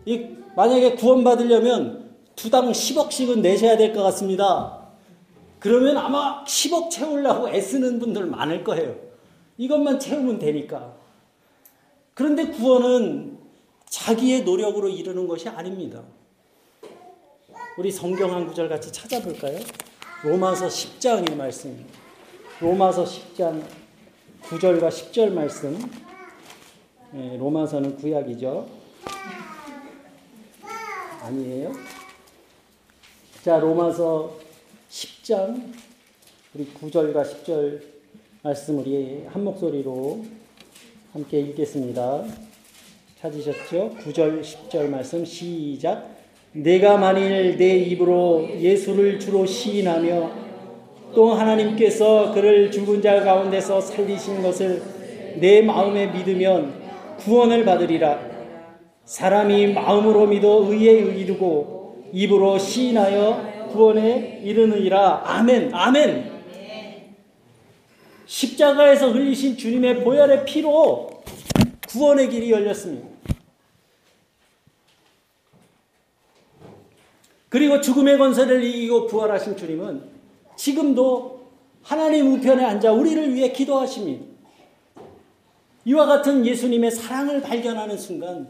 이 0.07 0.29
만약에 0.57 0.95
구원받으려면 0.95 2.15
두당 2.37 2.71
10억씩은 2.71 3.41
내셔야 3.41 3.77
될 3.77 3.93
것 3.93 4.03
같습니다. 4.05 4.81
그러면 5.59 5.97
아마 5.97 6.45
10억 6.45 6.91
채우려고 6.91 7.49
애쓰는 7.49 7.99
분들 7.99 8.27
많을 8.27 8.63
거예요. 8.65 8.97
이것만 9.57 9.99
채우면 9.99 10.39
되니까. 10.39 10.95
그런데 12.13 12.49
구원은 12.49 13.39
자기의 13.89 14.43
노력으로 14.45 14.89
이루는 14.89 15.27
것이 15.27 15.49
아닙니다. 15.49 16.03
우리 17.79 17.91
성경 17.91 18.33
한 18.33 18.47
구절 18.47 18.69
같이 18.69 18.93
찾아볼까요? 18.93 19.59
로마서 20.23 20.67
10장의 20.67 21.35
말씀입니다. 21.35 21.93
로마서 22.61 23.05
10장 23.05 23.63
9절과 24.43 24.89
10절 24.89 25.33
말씀. 25.33 25.79
네, 27.17 27.37
로마서는 27.37 27.95
구약이죠. 27.95 28.67
아니에요? 31.23 31.71
자, 33.41 33.61
로마서 33.61 34.37
10장 34.91 35.63
우리 36.53 36.67
9절과 36.67 37.23
10절 37.23 37.83
말씀 38.43 38.81
우리 38.81 39.25
한 39.29 39.45
목소리로 39.45 40.25
함께 41.13 41.39
읽겠습니다. 41.39 42.25
찾으셨죠? 43.21 43.95
9절, 44.01 44.43
10절 44.43 44.89
말씀 44.89 45.25
시작. 45.25 46.11
내가 46.51 46.97
만일 46.97 47.57
내 47.57 47.77
입으로 47.77 48.49
예수를 48.59 49.21
주로 49.21 49.47
시인하며 49.47 50.33
또 51.15 51.33
하나님께서 51.33 52.35
그를 52.35 52.73
죽은 52.73 53.01
자 53.01 53.23
가운데서 53.23 53.81
살리신 53.81 54.43
것을 54.43 54.83
내 55.37 55.63
마음에 55.63 56.09
믿으면 56.09 56.83
구원을 57.19 57.65
받으리라. 57.65 58.35
사람이 59.05 59.75
마음으로 59.75 60.27
믿어 60.27 60.65
의에 60.71 60.93
이르고 60.93 62.11
입으로 62.13 62.59
시인하여 62.59 63.69
구원에 63.71 64.41
이르느니라. 64.43 65.23
아멘. 65.25 65.75
아멘. 65.75 66.33
십자가에서 68.27 69.11
흘리신 69.11 69.57
주님의 69.57 70.03
보혈의 70.03 70.45
피로 70.45 71.09
구원의 71.89 72.31
길이 72.31 72.51
열렸습니다. 72.51 73.09
그리고 77.49 77.81
죽음의 77.81 78.19
권세를 78.19 78.65
이기고 78.65 79.07
부활하신 79.07 79.57
주님은 79.57 80.03
지금도 80.57 81.51
하나님 81.83 82.33
우편에 82.33 82.65
앉아 82.65 82.93
우리를 82.93 83.33
위해 83.33 83.53
기도하십니다. 83.53 84.34
이와 85.85 86.07
같은 86.07 86.47
예수님의 86.47 86.91
사랑을 86.91 87.43
발견하는 87.43 87.99
순간 87.99 88.49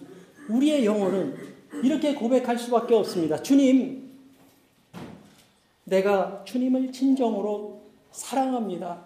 우리의 0.48 0.84
영혼은 0.84 1.34
이렇게 1.82 2.14
고백할 2.14 2.58
수밖에 2.58 2.94
없습니다. 2.94 3.42
주님, 3.42 4.10
내가 5.84 6.42
주님을 6.44 6.92
진정으로 6.92 7.82
사랑합니다. 8.12 9.04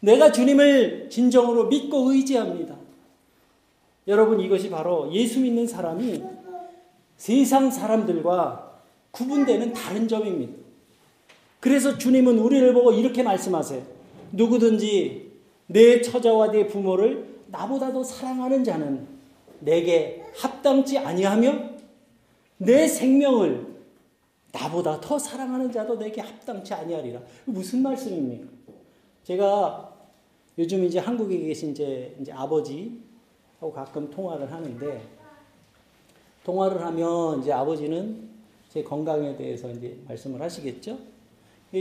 내가 0.00 0.30
주님을 0.30 1.08
진정으로 1.10 1.66
믿고 1.68 2.12
의지합니다. 2.12 2.76
여러분 4.08 4.40
이것이 4.40 4.70
바로 4.70 5.12
예수 5.12 5.40
믿는 5.40 5.66
사람이 5.66 6.22
세상 7.16 7.70
사람들과 7.70 8.80
구분되는 9.10 9.72
다른 9.72 10.06
점입니다. 10.06 10.52
그래서 11.58 11.96
주님은 11.96 12.38
우리를 12.38 12.72
보고 12.74 12.92
이렇게 12.92 13.22
말씀하세요. 13.22 13.82
누구든지 14.32 15.32
내 15.66 16.02
처자와 16.02 16.52
내 16.52 16.66
부모를 16.66 17.35
나보다도 17.48 18.02
사랑하는 18.02 18.64
자는 18.64 19.06
내게 19.60 20.24
합당치 20.34 20.98
아니하며 20.98 21.76
내 22.58 22.86
생명을 22.86 23.76
나보다 24.52 25.00
더 25.00 25.18
사랑하는 25.18 25.70
자도 25.70 25.98
내게 25.98 26.20
합당치 26.20 26.72
아니하리라. 26.72 27.20
무슨 27.44 27.82
말씀입니까? 27.82 28.48
제가 29.24 29.92
요즘 30.58 30.84
이제 30.84 30.98
한국에 30.98 31.38
계신 31.38 31.72
이제, 31.72 32.16
이제 32.20 32.32
아버지하고 32.32 33.72
가끔 33.72 34.08
통화를 34.10 34.50
하는데 34.50 35.02
통화를 36.44 36.80
하면 36.80 37.40
이제 37.40 37.52
아버지는 37.52 38.28
제 38.70 38.82
건강에 38.82 39.36
대해서 39.36 39.70
이제 39.70 39.98
말씀을 40.06 40.40
하시겠죠. 40.40 40.98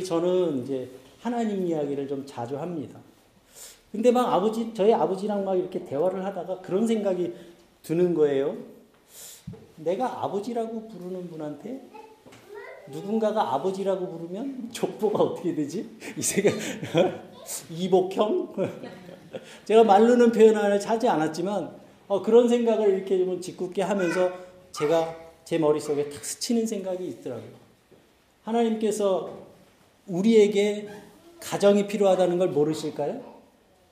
저는 0.06 0.63
이제 0.63 0.89
하나님 1.19 1.65
이야기를 1.65 2.08
좀 2.08 2.25
자주 2.25 2.58
합니다. 2.58 2.99
근데 3.91 4.12
막 4.12 4.34
아버지 4.34 4.74
저희 4.74 4.93
아버지랑 4.93 5.45
막 5.45 5.56
이렇게 5.56 5.84
대화를 5.86 6.26
하다가 6.26 6.62
그런 6.62 6.86
생각이 6.86 7.34
드는 7.84 8.13
거예요. 8.13 8.58
내가 9.78 10.24
아버지라고 10.24 10.88
부르는 10.88 11.30
분한테 11.30 11.82
누군가가 12.88 13.54
아버지라고 13.54 14.08
부르면 14.10 14.69
족보가 14.71 15.24
어떻게 15.24 15.56
되지? 15.56 15.89
이 16.17 16.21
생각 16.21 16.54
이복형? 17.69 18.54
제가 19.65 19.84
말로는 19.84 20.32
표현을 20.32 20.84
하지 20.84 21.08
않았지만 21.08 21.76
어, 22.08 22.21
그런 22.21 22.48
생각을 22.48 22.89
이렇게 22.89 23.17
좀 23.17 23.39
짓궂게 23.41 23.82
하면서 23.82 24.32
제가 24.71 25.15
제 25.43 25.58
머릿속에 25.58 26.10
탁 26.10 26.24
스치는 26.24 26.65
생각이 26.67 27.08
있더라고요. 27.08 27.65
하나님께서 28.43 29.38
우리에게 30.08 30.88
가정이 31.39 31.88
필요하다는 31.88 32.38
걸 32.38 32.50
모르실까요? 32.50 33.35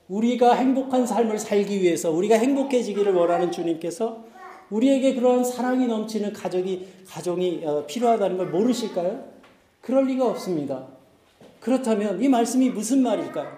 우리가 0.08 0.54
행복한 0.54 1.06
삶을 1.06 1.38
살기 1.38 1.80
위해서 1.80 2.10
우리가 2.10 2.36
행복해지기를 2.36 3.14
원하는 3.14 3.50
주님께서 3.50 4.24
우리에게 4.70 5.14
그러한 5.14 5.44
사랑이 5.44 5.86
넘치는 5.86 6.32
가족이 6.32 6.86
가정이 7.06 7.62
어, 7.64 7.86
필요하다는 7.86 8.36
걸 8.36 8.48
모르실까요? 8.48 9.24
그럴 9.80 10.06
리가 10.06 10.26
없습니다. 10.26 10.86
그렇다면 11.60 12.22
이 12.22 12.28
말씀이 12.28 12.70
무슨 12.70 13.02
말일까요? 13.02 13.56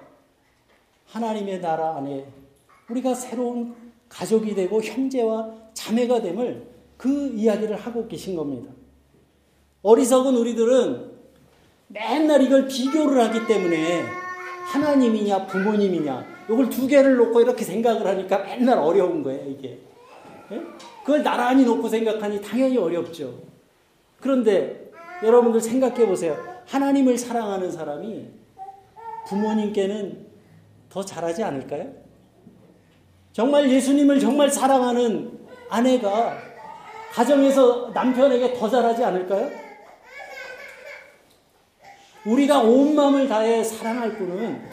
하나님의 1.07 1.61
나라 1.61 1.97
안에 1.97 2.27
우리가 2.91 3.15
새로운 3.15 3.75
가족이 4.09 4.55
되고 4.55 4.83
형제와 4.83 5.53
자매가 5.75 6.23
됨을 6.23 6.67
그 6.97 7.29
이야기를 7.35 7.77
하고 7.77 8.07
계신 8.07 8.37
겁니다. 8.37 8.73
어리석은 9.83 10.37
우리들은 10.37 11.13
맨날 11.89 12.43
이걸 12.43 12.67
비교를 12.67 13.23
하기 13.25 13.47
때문에 13.47 14.03
하나님이냐 14.65 15.47
부모님이냐 15.47 16.36
이걸 16.49 16.71
두 16.71 16.87
개를 16.87 17.17
놓고 17.17 17.41
이렇게 17.41 17.65
생각을 17.65 18.07
하니까 18.07 18.39
맨날 18.39 18.79
어려운 18.79 19.23
거예요 19.23 19.51
이게. 19.51 19.79
예? 20.53 20.63
그걸 21.05 21.23
나란히 21.23 21.65
놓고 21.65 21.89
생각하니 21.89 22.41
당연히 22.41 22.77
어렵죠. 22.77 23.43
그런데 24.21 24.91
여러분들 25.23 25.61
생각해 25.61 26.07
보세요. 26.07 26.37
하나님을 26.67 27.17
사랑하는 27.17 27.71
사람이 27.71 28.29
부모님께는 29.29 30.27
더 30.89 31.05
잘하지 31.05 31.43
않을까요? 31.43 31.93
정말 33.33 33.71
예수님을 33.71 34.19
정말 34.21 34.51
사랑하는 34.51 35.39
아내가 35.69 36.39
가정에서 37.13 37.91
남편에게 37.93 38.55
더 38.55 38.69
잘하지 38.69 39.05
않을까요? 39.05 39.51
우리가 42.25 42.61
온 42.61 42.95
마음을 42.95 43.29
다해 43.29 43.63
사랑할 43.63 44.17
분은 44.17 44.69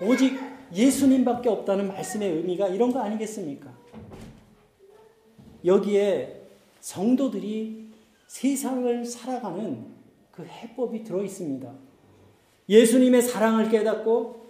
오직 0.00 0.51
예수님밖에 0.74 1.48
없다는 1.48 1.88
말씀의 1.88 2.30
의미가 2.30 2.68
이런 2.68 2.92
거 2.92 3.00
아니겠습니까? 3.00 3.70
여기에 5.64 6.42
성도들이 6.80 7.88
세상을 8.26 9.04
살아가는 9.04 9.86
그 10.30 10.44
해법이 10.44 11.04
들어 11.04 11.22
있습니다. 11.22 11.72
예수님의 12.68 13.22
사랑을 13.22 13.68
깨닫고 13.68 14.42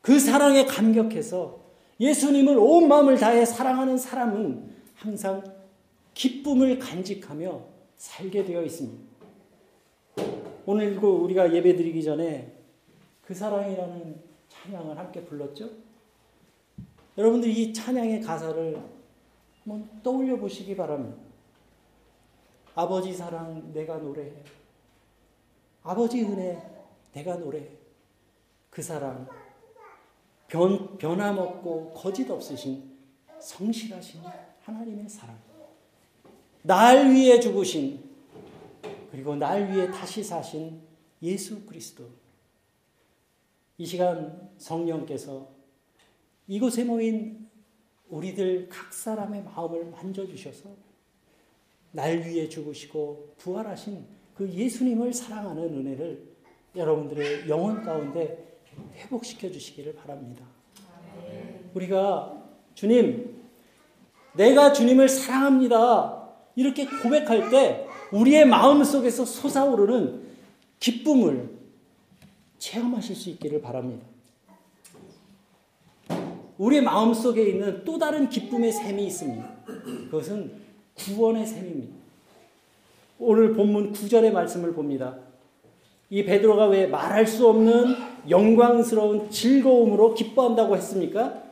그 0.00 0.18
사랑에 0.18 0.64
감격해서 0.64 1.60
예수님을 2.00 2.56
온 2.58 2.88
마음을 2.88 3.18
다해 3.18 3.44
사랑하는 3.44 3.98
사람은 3.98 4.70
항상 4.94 5.44
기쁨을 6.14 6.78
간직하며 6.78 7.62
살게 7.96 8.44
되어 8.44 8.62
있습니다. 8.62 9.12
오늘 10.66 10.96
우리가 10.96 11.54
예배 11.54 11.76
드리기 11.76 12.02
전에 12.02 12.52
그 13.22 13.34
사랑이라는 13.34 14.31
찬양을 14.62 14.96
함께 14.96 15.24
불렀죠? 15.24 15.70
여러분들 17.18 17.48
이 17.50 17.72
찬양의 17.72 18.22
가사를 18.22 18.80
한번 19.64 20.02
떠올려 20.02 20.36
보시기 20.36 20.76
바랍니다. 20.76 21.16
아버지 22.74 23.12
사랑 23.12 23.72
내가 23.72 23.98
노래해. 23.98 24.32
아버지 25.82 26.22
은혜 26.22 26.62
내가 27.12 27.36
노래 27.36 27.68
그 28.70 28.82
사랑 28.82 29.28
변, 30.48 30.96
변함없고 30.96 31.92
거짓 31.92 32.30
없으신 32.30 32.90
성실하신 33.40 34.22
하나님의 34.62 35.08
사랑 35.08 35.36
날 36.62 37.10
위해 37.10 37.40
죽으신 37.40 38.02
그리고 39.10 39.34
날 39.34 39.72
위해 39.72 39.90
다시 39.90 40.22
사신 40.22 40.80
예수 41.20 41.66
그리스도 41.66 42.08
이 43.82 43.84
시간 43.84 44.48
성령께서 44.58 45.48
이곳에 46.46 46.84
모인 46.84 47.48
우리들 48.10 48.68
각 48.68 48.94
사람의 48.94 49.42
마음을 49.42 49.86
만져주셔서 49.86 50.70
날 51.90 52.20
위해 52.20 52.48
죽으시고 52.48 53.34
부활하신 53.38 54.04
그 54.36 54.48
예수님을 54.48 55.12
사랑하는 55.12 55.64
은혜를 55.64 56.22
여러분들의 56.76 57.48
영혼 57.48 57.82
가운데 57.82 58.60
회복시켜 58.94 59.50
주시기를 59.50 59.96
바랍니다. 59.96 60.46
우리가 61.74 62.40
주님, 62.74 63.42
내가 64.36 64.72
주님을 64.72 65.08
사랑합니다. 65.08 66.30
이렇게 66.54 66.86
고백할 66.86 67.50
때 67.50 67.88
우리의 68.12 68.46
마음 68.46 68.84
속에서 68.84 69.24
솟아오르는 69.24 70.22
기쁨을 70.78 71.61
체험하실 72.62 73.16
수 73.16 73.30
있기를 73.30 73.60
바랍니다. 73.60 74.06
우리의 76.58 76.82
마음 76.82 77.12
속에 77.12 77.42
있는 77.42 77.82
또 77.84 77.98
다른 77.98 78.28
기쁨의 78.28 78.70
샘이 78.70 79.04
있습니다. 79.06 79.48
그것은 80.10 80.52
구원의 80.94 81.44
샘입니다. 81.44 81.92
오늘 83.18 83.52
본문 83.54 83.92
9절의 83.92 84.30
말씀을 84.30 84.74
봅니다. 84.74 85.18
이 86.08 86.24
베드로가 86.24 86.66
왜 86.66 86.86
말할 86.86 87.26
수 87.26 87.48
없는 87.48 87.96
영광스러운 88.28 89.28
즐거움으로 89.28 90.14
기뻐한다고 90.14 90.76
했습니까? 90.76 91.42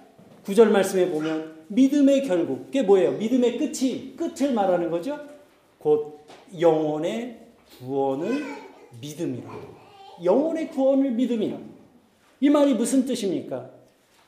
9절 0.44 0.68
말씀에 0.68 1.10
보면 1.10 1.64
믿음의 1.68 2.22
결국, 2.28 2.66
그게 2.66 2.82
뭐예요? 2.82 3.12
믿음의 3.12 3.58
끝이, 3.58 4.14
끝을 4.16 4.52
말하는 4.52 4.90
거죠? 4.90 5.18
곧 5.78 6.20
영혼의 6.60 7.40
구원을 7.80 8.44
믿음이라. 9.00 9.79
영혼의 10.22 10.70
구원을 10.70 11.12
믿음이라. 11.12 11.58
이 12.40 12.50
말이 12.50 12.74
무슨 12.74 13.04
뜻입니까? 13.04 13.70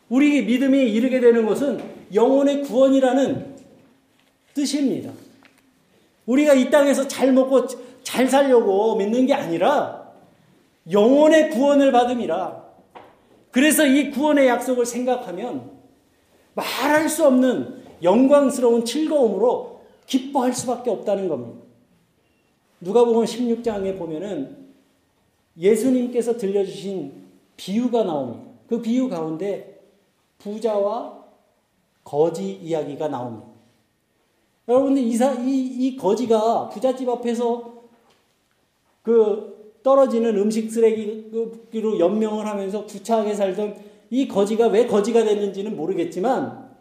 우리 0.08 0.44
믿음이 0.44 0.90
이르게 0.92 1.20
되는 1.20 1.46
것은 1.46 1.80
영혼의 2.12 2.62
구원이라는 2.62 3.56
뜻입니다. 4.54 5.12
우리가 6.26 6.54
이 6.54 6.70
땅에서 6.70 7.08
잘 7.08 7.32
먹고 7.32 7.66
잘 8.02 8.28
살려고 8.28 8.96
믿는 8.96 9.26
게 9.26 9.34
아니라 9.34 10.12
영혼의 10.90 11.50
구원을 11.50 11.92
받음이라. 11.92 12.62
그래서 13.50 13.86
이 13.86 14.10
구원의 14.10 14.48
약속을 14.48 14.84
생각하면 14.86 15.70
말할 16.54 17.08
수 17.08 17.26
없는 17.26 17.82
영광스러운 18.02 18.84
즐거움으로 18.84 19.82
기뻐할 20.06 20.52
수밖에 20.52 20.90
없다는 20.90 21.28
겁니다. 21.28 21.62
누가복음 22.80 23.24
16장에 23.24 23.96
보면은 23.96 24.61
예수님께서 25.58 26.36
들려주신 26.36 27.12
비유가 27.56 28.04
나옵니다. 28.04 28.50
그 28.68 28.80
비유 28.80 29.08
가운데 29.08 29.80
부자와 30.38 31.22
거지 32.04 32.52
이야기가 32.54 33.08
나옵니다. 33.08 33.46
여러분들 34.68 35.02
이, 35.02 35.12
이, 35.12 35.86
이 35.86 35.96
거지가 35.96 36.68
부잣집 36.68 37.08
앞에서 37.08 37.72
그 39.02 39.76
떨어지는 39.82 40.36
음식 40.36 40.70
쓰레기로 40.70 41.98
연명을 41.98 42.46
하면서 42.46 42.86
구차하게 42.86 43.34
살던 43.34 43.76
이 44.10 44.28
거지가 44.28 44.68
왜 44.68 44.86
거지가 44.86 45.24
됐는지는 45.24 45.76
모르겠지만 45.76 46.71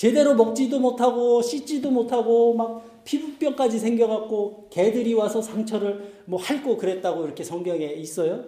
제대로 0.00 0.34
먹지도 0.34 0.80
못하고 0.80 1.42
씻지도 1.42 1.90
못하고 1.90 2.54
막 2.54 3.04
피부병까지 3.04 3.78
생겨갖고 3.78 4.68
개들이 4.70 5.12
와서 5.12 5.42
상처를 5.42 6.22
뭐 6.24 6.40
핥고 6.40 6.78
그랬다고 6.78 7.26
이렇게 7.26 7.44
성경에 7.44 7.84
있어요. 7.84 8.46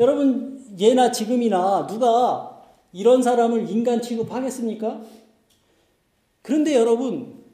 여러분 0.00 0.60
예나 0.80 1.12
지금이나 1.12 1.86
누가 1.86 2.60
이런 2.92 3.22
사람을 3.22 3.70
인간 3.70 4.02
취급하겠습니까? 4.02 5.00
그런데 6.42 6.74
여러분 6.74 7.44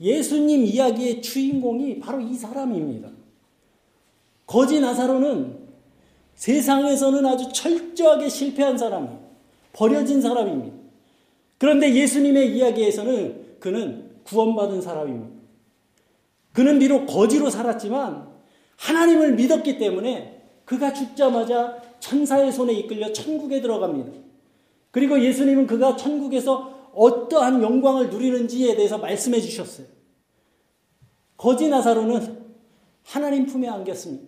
예수님 0.00 0.64
이야기의 0.64 1.22
주인공이 1.22 1.98
바로 1.98 2.20
이 2.20 2.34
사람입니다. 2.34 3.10
거지 4.46 4.78
나사로는 4.78 5.58
세상에서는 6.36 7.26
아주 7.26 7.52
철저하게 7.52 8.28
실패한 8.28 8.78
사람이에요. 8.78 9.18
버려진 9.72 10.20
사람입니다. 10.20 10.75
그런데 11.58 11.94
예수님의 11.94 12.56
이야기에서는 12.56 13.58
그는 13.60 14.10
구원받은 14.24 14.80
사람입니다. 14.82 15.36
그는 16.52 16.78
비록 16.78 17.06
거지로 17.06 17.50
살았지만 17.50 18.28
하나님을 18.76 19.34
믿었기 19.34 19.78
때문에 19.78 20.42
그가 20.64 20.92
죽자마자 20.92 21.80
천사의 22.00 22.52
손에 22.52 22.72
이끌려 22.72 23.12
천국에 23.12 23.60
들어갑니다. 23.60 24.12
그리고 24.90 25.22
예수님은 25.22 25.66
그가 25.66 25.96
천국에서 25.96 26.90
어떠한 26.94 27.62
영광을 27.62 28.10
누리는지에 28.10 28.74
대해서 28.74 28.98
말씀해 28.98 29.40
주셨어요. 29.40 29.86
거지 31.36 31.68
나사로는 31.68 32.44
하나님 33.04 33.46
품에 33.46 33.68
안겼습니다. 33.68 34.26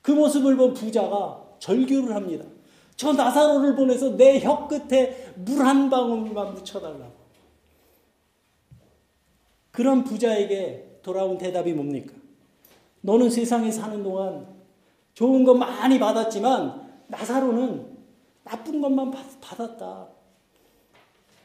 그 0.00 0.12
모습을 0.12 0.56
본 0.56 0.74
부자가 0.74 1.44
절규를 1.58 2.14
합니다. 2.14 2.44
저 2.96 3.12
나사로를 3.12 3.74
보내서 3.74 4.16
내 4.16 4.38
혀 4.40 4.66
끝에 4.68 5.32
물 5.36 5.60
한 5.64 5.90
방울만 5.90 6.54
묻혀달라고. 6.54 7.24
그런 9.70 10.04
부자에게 10.04 11.00
돌아온 11.02 11.36
대답이 11.36 11.72
뭡니까? 11.72 12.14
너는 13.00 13.28
세상에 13.30 13.70
사는 13.70 14.02
동안 14.02 14.46
좋은 15.14 15.44
거 15.44 15.54
많이 15.54 15.98
받았지만 15.98 17.04
나사로는 17.08 17.94
나쁜 18.44 18.80
것만 18.80 19.10
받았다. 19.40 20.08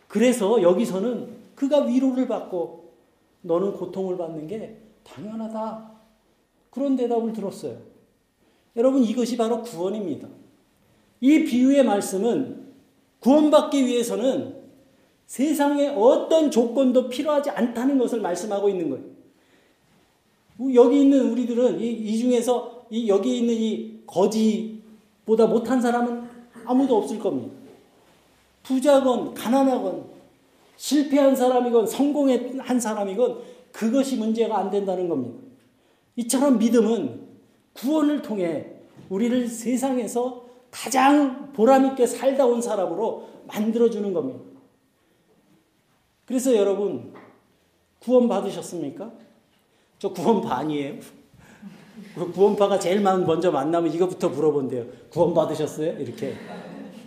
그래서 0.07 0.62
여기서는 0.62 1.38
그가 1.55 1.83
위로를 1.83 2.27
받고 2.27 2.93
너는 3.41 3.73
고통을 3.73 4.17
받는 4.17 4.47
게 4.47 4.77
당연하다. 5.03 5.91
그런 6.69 6.95
대답을 6.95 7.33
들었어요. 7.33 7.77
여러분 8.75 9.03
이것이 9.03 9.35
바로 9.38 9.62
구원입니다. 9.62 10.27
이 11.21 11.43
비유의 11.43 11.84
말씀은 11.84 12.67
구원받기 13.19 13.86
위해서는 13.86 14.55
세상에 15.27 15.89
어떤 15.89 16.49
조건도 16.49 17.10
필요하지 17.10 17.51
않다는 17.51 17.97
것을 17.97 18.21
말씀하고 18.21 18.69
있는 18.69 18.89
거예요. 18.89 19.05
여기 20.73 21.01
있는 21.01 21.32
우리들은 21.32 21.79
이, 21.79 21.91
이 21.91 22.17
중에서 22.17 22.86
이 22.89 23.08
여기 23.08 23.38
있는 23.38 23.53
이 23.53 23.99
거지보다 24.08 25.45
못한 25.47 25.82
사람은 25.82 26.23
아무도 26.65 26.97
없을 26.97 27.19
겁니다. 27.19 27.53
부자건 28.63 29.34
가난하건 29.34 30.05
실패한 30.77 31.36
사람이건 31.36 31.86
성공한 31.86 32.79
사람이건 32.79 33.39
그것이 33.71 34.17
문제가 34.17 34.58
안 34.58 34.69
된다는 34.69 35.08
겁니다. 35.08 35.38
이처럼 36.15 36.58
믿음은 36.58 37.21
구원을 37.73 38.21
통해 38.21 38.65
우리를 39.10 39.47
세상에서 39.47 40.48
가장 40.71 41.51
보람있게 41.53 42.05
살다 42.05 42.45
온 42.45 42.62
사람으로 42.62 43.27
만들어주는 43.47 44.13
겁니다. 44.13 44.39
그래서 46.25 46.55
여러분, 46.55 47.13
구원 47.99 48.27
받으셨습니까? 48.27 49.12
저 49.97 50.13
구원파 50.13 50.58
아니에요. 50.58 50.95
그 52.15 52.32
구원파가 52.32 52.79
제일 52.79 53.01
먼저 53.01 53.51
만나면 53.51 53.93
이거부터 53.93 54.29
물어본대요. 54.29 54.86
구원 55.10 55.34
받으셨어요? 55.34 55.99
이렇게. 55.99 56.36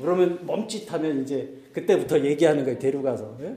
그러면 0.00 0.44
멈칫하면 0.44 1.22
이제 1.22 1.62
그때부터 1.72 2.20
얘기하는 2.24 2.64
거예요. 2.64 2.78
데려가서. 2.78 3.36
예? 3.40 3.56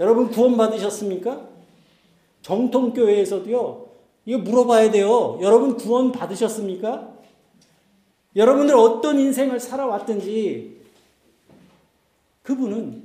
여러분 0.00 0.30
구원 0.30 0.56
받으셨습니까? 0.56 1.48
정통교회에서도요. 2.42 3.86
이거 4.24 4.38
물어봐야 4.38 4.90
돼요. 4.90 5.38
여러분 5.42 5.76
구원 5.76 6.12
받으셨습니까? 6.12 7.12
여러분들 8.34 8.74
어떤 8.74 9.18
인생을 9.18 9.60
살아왔든지 9.60 10.78
그분은 12.42 13.02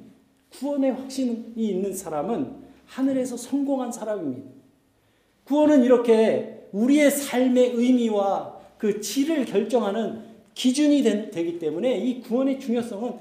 구원의 0.51 0.91
확신이 0.91 1.53
있는 1.55 1.93
사람은 1.93 2.67
하늘에서 2.85 3.35
성공한 3.35 3.91
사람입니다. 3.91 4.49
구원은 5.43 5.83
이렇게 5.83 6.67
우리의 6.71 7.11
삶의 7.11 7.71
의미와 7.75 8.57
그 8.77 9.01
질을 9.01 9.45
결정하는 9.45 10.25
기준이 10.53 11.03
되, 11.03 11.43
기 11.43 11.59
때문에 11.59 11.97
이 11.97 12.21
구원의 12.21 12.59
중요성은 12.59 13.13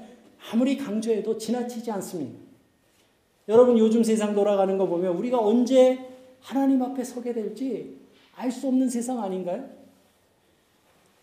아무리 0.51 0.77
강조해도 0.77 1.37
지나치지 1.37 1.91
않습니다. 1.91 2.39
여러분 3.49 3.77
요즘 3.77 4.03
세상 4.03 4.33
돌아가는 4.33 4.77
거 4.77 4.87
보면 4.87 5.15
우리가 5.17 5.39
언제 5.39 5.99
하나님 6.39 6.81
앞에 6.81 7.03
서게 7.03 7.33
될지 7.33 7.97
알 8.35 8.51
수 8.51 8.67
없는 8.67 8.89
세상 8.89 9.21
아닌가요? 9.21 9.76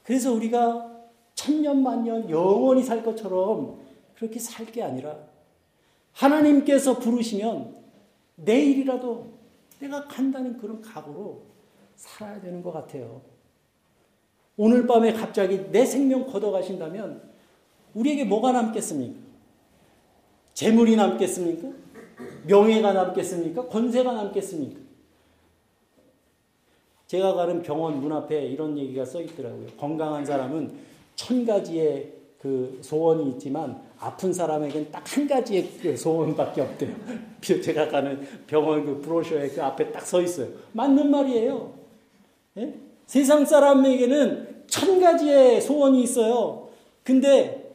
그래서 0.05 0.33
우리가 0.33 0.93
천년 1.35 1.83
만년 1.83 2.31
영원히 2.31 2.83
살 2.83 3.03
것처럼 3.03 3.81
그렇게 4.15 4.39
살 4.39 4.67
게 4.67 4.83
아니라 4.83 5.17
하나님께서 6.13 6.99
부르시면 6.99 7.75
내일이라도 8.37 9.27
내가 9.81 10.07
간다는 10.07 10.57
그런 10.57 10.81
각오로 10.81 11.43
살아야 11.97 12.41
되는 12.41 12.63
것 12.63 12.73
같아요. 12.73 13.21
오늘 14.57 14.87
밤에 14.87 15.13
갑자기 15.13 15.71
내 15.73 15.85
생명 15.85 16.27
걷어가신다면 16.27 17.23
우리에게 17.95 18.25
뭐가 18.25 18.53
남겠습니까? 18.53 19.19
재물이 20.55 20.95
남겠습니까? 20.97 21.69
명예가 22.47 22.93
남겠습니까? 22.93 23.67
권세가 23.69 24.13
남겠습니까? 24.13 24.81
제가 27.07 27.35
가는 27.35 27.63
병원 27.63 28.01
문 28.01 28.13
앞에 28.13 28.47
이런 28.47 28.77
얘기가 28.79 29.05
써 29.05 29.21
있더라고요. 29.21 29.67
건강한 29.79 30.25
사람은 30.25 30.73
천 31.17 31.45
가지의 31.45 32.13
그 32.41 32.79
소원이 32.83 33.31
있지만 33.33 33.81
아픈 33.99 34.33
사람에겐 34.33 34.91
딱 34.91 35.03
한 35.07 35.27
가지의 35.29 35.69
그 35.81 35.97
소원밖에 35.97 36.61
없대요. 36.61 36.95
제가 37.41 37.89
가는 37.89 38.21
병원 38.47 38.85
그 38.85 39.01
브로셔에 39.01 39.49
그 39.49 39.63
앞에 39.63 39.93
딱 39.93 40.05
서 40.05 40.21
있어요. 40.21 40.49
맞는 40.73 41.11
말이에요. 41.11 41.73
예? 42.59 42.75
세상 43.07 43.45
사람에게는 43.45 44.65
천 44.67 44.99
가지의 45.01 45.61
소원이 45.61 46.03
있어요. 46.03 46.69
근데 47.03 47.73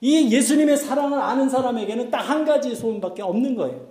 이 0.00 0.32
예수님의 0.32 0.76
사랑을 0.76 1.18
아는 1.18 1.48
사람에게는 1.48 2.10
딱 2.10 2.20
한 2.30 2.44
가지의 2.44 2.76
소원밖에 2.76 3.22
없는 3.22 3.54
거예요. 3.56 3.89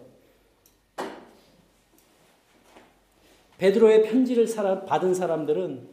베드로의 3.60 4.04
편지를 4.04 4.48
받은 4.86 5.14
사람들은 5.14 5.88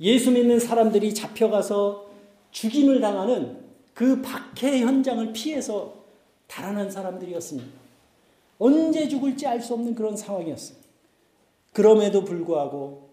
예수 0.00 0.32
믿는 0.32 0.58
사람들이 0.58 1.14
잡혀가서 1.14 2.10
죽임을 2.50 3.00
당하는 3.00 3.62
그 3.94 4.20
박해 4.20 4.80
현장을 4.80 5.32
피해서 5.32 6.04
달아난 6.48 6.90
사람들이었습니다. 6.90 7.70
언제 8.58 9.08
죽을지 9.08 9.46
알 9.46 9.60
수 9.60 9.74
없는 9.74 9.94
그런 9.94 10.16
상황이었어요. 10.16 10.76
그럼에도 11.72 12.24
불구하고 12.24 13.10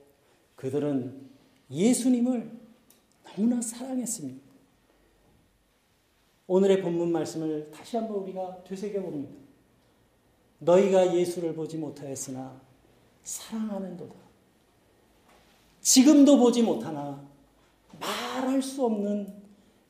그들은 0.55 1.29
예수님을 1.71 2.51
너무나 3.23 3.61
사랑했습니다. 3.61 4.41
오늘의 6.47 6.81
본문 6.81 7.11
말씀을 7.11 7.69
다시 7.71 7.97
한번 7.97 8.17
우리가 8.17 8.63
되새겨 8.63 9.01
봅니다. 9.01 9.31
너희가 10.57 11.15
예수를 11.15 11.53
보지 11.53 11.77
못하였으나 11.77 12.68
사랑하는도다. 13.23 14.15
지금도 15.81 16.37
보지 16.37 16.61
못하나 16.63 17.21
말할 17.99 18.61
수 18.61 18.85
없는 18.85 19.33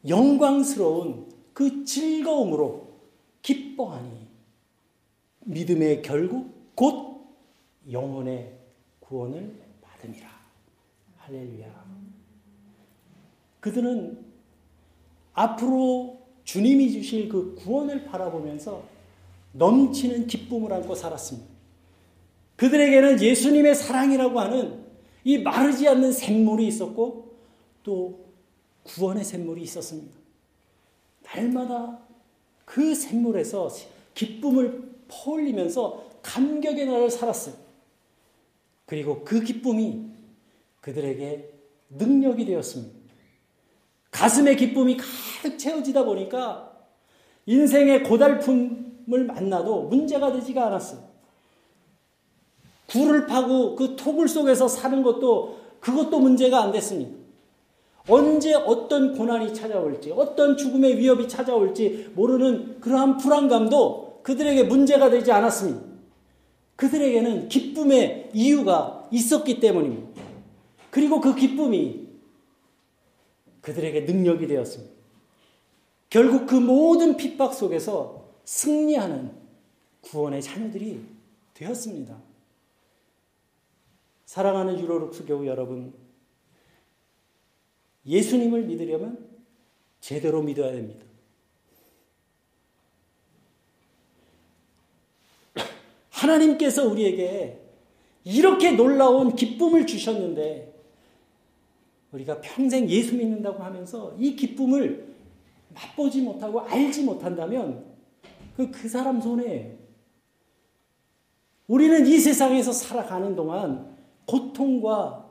영광스러운 0.08 1.30
그 1.54 1.84
즐거움으로 1.84 2.88
기뻐하니 3.42 4.28
믿음의 5.42 6.02
결국 6.02 6.54
곧 6.76 7.28
영혼의 7.92 8.58
구원을 9.00 9.60
받음이라. 9.82 10.30
할렐루야. 11.18 11.86
그들은 13.60 14.26
앞으로 15.34 16.20
주님이 16.44 16.92
주실 16.92 17.30
그 17.30 17.56
구원을 17.56 18.06
바라보면서 18.06 18.84
넘치는 19.54 20.28
기쁨을 20.28 20.72
안고 20.72 20.96
살았습니다. 20.96 21.49
그들에게는 22.60 23.22
예수님의 23.22 23.74
사랑이라고 23.74 24.38
하는 24.38 24.84
이 25.24 25.38
마르지 25.38 25.88
않는 25.88 26.12
샘물이 26.12 26.68
있었고 26.68 27.38
또 27.84 28.26
구원의 28.84 29.24
샘물이 29.24 29.62
있었습니다. 29.62 30.14
날마다 31.24 32.00
그 32.66 32.94
샘물에서 32.94 33.70
기쁨을 34.14 34.92
퍼올리면서 35.08 36.04
감격의 36.22 36.86
날을 36.86 37.10
살았어요. 37.10 37.56
그리고 38.86 39.24
그 39.24 39.42
기쁨이 39.42 40.12
그들에게 40.82 41.54
능력이 41.92 42.46
되었습니다. 42.46 43.00
가슴의 44.12 44.58
기쁨이 44.58 44.98
가득 44.98 45.58
채워지다 45.58 46.04
보니까 46.04 46.78
인생의 47.46 48.04
고달픔을 48.04 49.26
만나도 49.28 49.84
문제가 49.84 50.34
되지가 50.34 50.68
않았어요. 50.68 51.09
굴을 52.90 53.28
파고 53.28 53.76
그 53.76 53.96
토굴 53.96 54.28
속에서 54.28 54.68
사는 54.68 55.04
것도 55.04 55.60
그것도 55.80 56.20
문제가 56.20 56.62
안 56.62 56.72
됐습니다. 56.72 57.18
언제 58.08 58.54
어떤 58.54 59.16
고난이 59.16 59.54
찾아올지, 59.54 60.12
어떤 60.12 60.58
죽음의 60.58 60.98
위협이 60.98 61.28
찾아올지 61.28 62.12
모르는 62.16 62.80
그러한 62.80 63.18
불안감도 63.18 64.22
그들에게 64.24 64.64
문제가 64.64 65.10
되지 65.10 65.32
않았습니다. 65.32 65.88
그들에게는 66.76 67.50
기쁨의 67.50 68.32
이유가 68.34 69.08
있었기 69.12 69.60
때문입니다. 69.60 70.22
그리고 70.90 71.22
그 71.22 71.36
기쁨이 71.36 72.08
그들에게 73.62 74.02
능력이 74.02 74.48
되었습니다. 74.48 74.94
결국 76.10 76.48
그 76.48 76.56
모든 76.56 77.18
핍박 77.18 77.54
속에서 77.54 78.26
승리하는 78.46 79.32
구원의 80.02 80.42
자녀들이 80.42 81.00
되었습니다. 81.54 82.29
사랑하는 84.30 84.80
유로룩스 84.80 85.26
교우 85.26 85.48
여러분, 85.48 85.92
예수님을 88.06 88.62
믿으려면 88.66 89.28
제대로 90.02 90.44
믿어야 90.44 90.72
됩니다. 90.72 91.04
하나님께서 96.12 96.88
우리에게 96.88 97.60
이렇게 98.24 98.74
놀라운 98.74 99.36
기쁨을 99.36 99.88
주셨는데 99.88 100.80
우리가 102.12 102.40
평생 102.42 102.88
예수 102.88 103.16
믿는다고 103.16 103.64
하면서 103.64 104.16
이 104.20 104.36
기쁨을 104.36 105.12
맛보지 105.74 106.22
못하고 106.22 106.60
알지 106.60 107.04
못한다면 107.04 107.84
그, 108.56 108.70
그 108.70 108.88
사람 108.88 109.20
손에 109.20 109.80
우리는 111.66 112.06
이 112.06 112.20
세상에서 112.20 112.72
살아가는 112.72 113.36
동안 113.36 113.98
고통과 114.30 115.28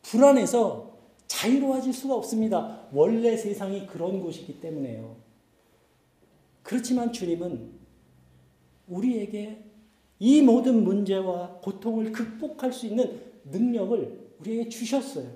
불안에서 0.00 0.98
자유로워질 1.26 1.92
수가 1.92 2.14
없습니다. 2.14 2.86
원래 2.90 3.36
세상이 3.36 3.86
그런 3.86 4.22
곳이기 4.22 4.62
때문에요. 4.62 5.16
그렇지만 6.62 7.12
주님은 7.12 7.70
우리에게 8.88 9.62
이 10.18 10.40
모든 10.40 10.84
문제와 10.84 11.58
고통을 11.62 12.12
극복할 12.12 12.72
수 12.72 12.86
있는 12.86 13.20
능력을 13.44 14.30
우리에게 14.40 14.68
주셨어요. 14.70 15.30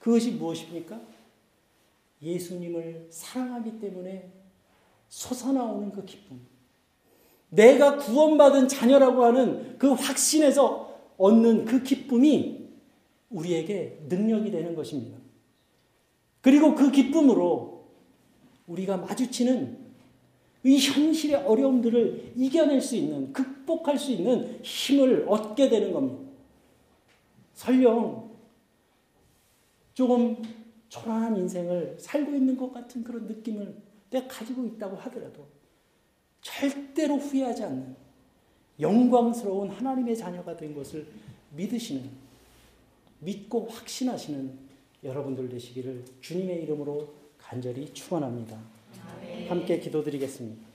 그것이 0.00 0.32
무엇입니까? 0.32 1.00
예수님을 2.20 3.06
사랑하기 3.10 3.78
때문에 3.78 4.32
솟아나오는 5.08 5.92
그 5.92 6.04
기쁨. 6.04 6.40
내가 7.50 7.98
구원받은 7.98 8.66
자녀라고 8.66 9.24
하는 9.24 9.78
그 9.78 9.92
확신에서 9.92 10.91
얻는 11.18 11.64
그 11.64 11.82
기쁨이 11.82 12.68
우리에게 13.30 14.00
능력이 14.08 14.50
되는 14.50 14.74
것입니다. 14.74 15.18
그리고 16.40 16.74
그 16.74 16.90
기쁨으로 16.90 17.84
우리가 18.66 18.96
마주치는 18.98 19.78
이 20.64 20.78
현실의 20.78 21.36
어려움들을 21.36 22.32
이겨낼 22.36 22.80
수 22.80 22.96
있는, 22.96 23.32
극복할 23.32 23.98
수 23.98 24.12
있는 24.12 24.60
힘을 24.62 25.26
얻게 25.28 25.68
되는 25.68 25.92
겁니다. 25.92 26.30
설령 27.54 28.30
조금 29.94 30.40
초라한 30.88 31.36
인생을 31.36 31.96
살고 31.98 32.32
있는 32.32 32.56
것 32.56 32.72
같은 32.72 33.02
그런 33.02 33.26
느낌을 33.26 33.74
내가 34.10 34.28
가지고 34.28 34.66
있다고 34.66 34.96
하더라도 34.96 35.46
절대로 36.40 37.16
후회하지 37.16 37.64
않는 37.64 37.96
영광스러운 38.82 39.70
하나님의 39.70 40.16
자녀가 40.16 40.56
된 40.56 40.74
것을 40.74 41.06
믿으시는, 41.56 42.10
믿고 43.20 43.66
확신하시는 43.66 44.58
여러분들 45.04 45.48
되시기를 45.48 46.04
주님의 46.20 46.62
이름으로 46.64 47.08
간절히 47.38 47.92
축원합니다. 47.94 48.58
함께 49.48 49.78
기도드리겠습니다. 49.78 50.71